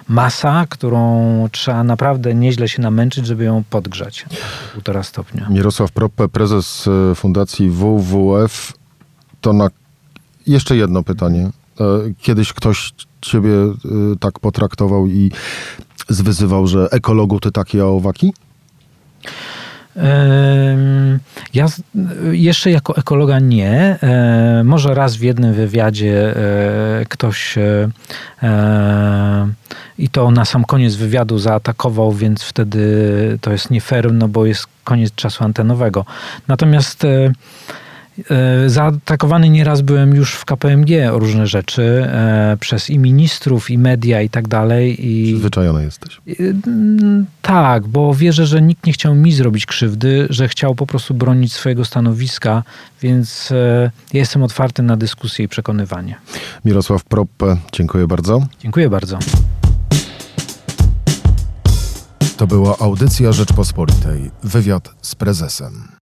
masa, 0.08 0.66
którą 0.68 1.48
trzeba 1.52 1.84
naprawdę 1.84 2.34
nieźle 2.34 2.68
się 2.68 2.82
namęczyć, 2.82 3.26
żeby 3.26 3.44
ją 3.44 3.64
podgrzać. 3.70 4.26
Półtora 4.72 5.02
stopnia. 5.02 5.48
Mirosław 5.50 5.92
Proppe, 5.92 6.28
prezes 6.28 6.88
e, 6.88 7.14
Fundacji 7.14 7.70
WWF. 7.70 8.72
To 9.40 9.52
na 9.52 9.68
jeszcze 10.46 10.76
jedno 10.76 11.02
pytanie. 11.02 11.50
E, 11.80 11.84
kiedyś 12.18 12.52
ktoś 12.52 12.92
ciebie 13.20 13.50
e, 13.50 13.74
tak 14.20 14.40
potraktował 14.40 15.06
i 15.06 15.30
zwyzywał, 16.08 16.66
że 16.66 16.88
ekologu 16.90 17.40
ty 17.40 17.52
takie 17.52 17.86
owaki? 17.86 18.32
Ja 21.54 21.66
jeszcze 22.32 22.70
jako 22.70 22.96
ekologa 22.96 23.38
nie. 23.38 23.98
Może 24.64 24.94
raz 24.94 25.16
w 25.16 25.22
jednym 25.22 25.54
wywiadzie 25.54 26.36
e, 26.36 27.04
ktoś 27.08 27.58
e, 27.58 27.88
e, 28.42 29.48
i 29.98 30.08
to 30.08 30.30
na 30.30 30.44
sam 30.44 30.64
koniec 30.64 30.94
wywiadu 30.94 31.38
zaatakował, 31.38 32.12
więc 32.12 32.42
wtedy 32.42 33.38
to 33.40 33.52
jest 33.52 33.70
nie 33.70 33.80
fair, 33.80 34.12
no 34.12 34.28
bo 34.28 34.46
jest 34.46 34.66
koniec 34.84 35.14
czasu 35.14 35.44
antenowego. 35.44 36.04
Natomiast 36.48 37.04
E, 37.04 37.32
zaatakowany 38.66 39.48
nieraz 39.48 39.80
byłem 39.80 40.14
już 40.14 40.34
w 40.34 40.44
KPMG 40.44 41.12
o 41.12 41.18
różne 41.18 41.46
rzeczy 41.46 41.82
e, 41.82 42.56
przez 42.60 42.90
i 42.90 42.98
ministrów, 42.98 43.70
i 43.70 43.78
media, 43.78 44.22
i 44.22 44.28
tak 44.28 44.48
dalej. 44.48 45.06
I, 45.06 45.32
Przyzwyczajony 45.32 45.84
jesteś. 45.84 46.20
tak, 47.42 47.86
bo 47.86 48.14
wierzę, 48.14 48.46
że 48.46 48.62
nikt 48.62 48.86
nie 48.86 48.92
chciał 48.92 49.14
mi 49.14 49.32
zrobić 49.32 49.66
krzywdy, 49.66 50.26
że 50.30 50.48
chciał 50.48 50.74
po 50.74 50.86
prostu 50.86 51.14
bronić 51.14 51.52
swojego 51.52 51.84
stanowiska, 51.84 52.62
więc 53.02 53.52
e, 53.52 53.90
jestem 54.12 54.42
otwarty 54.42 54.82
na 54.82 54.96
dyskusję 54.96 55.44
i 55.44 55.48
przekonywanie. 55.48 56.16
Mirosław 56.64 57.04
Proppe, 57.04 57.56
dziękuję 57.72 58.06
bardzo. 58.06 58.46
Dziękuję 58.60 58.90
bardzo. 58.90 59.18
To 62.36 62.46
była 62.46 62.78
audycja 62.78 63.32
Rzeczpospolitej. 63.32 64.30
Wywiad 64.42 64.94
z 65.02 65.14
prezesem. 65.14 66.01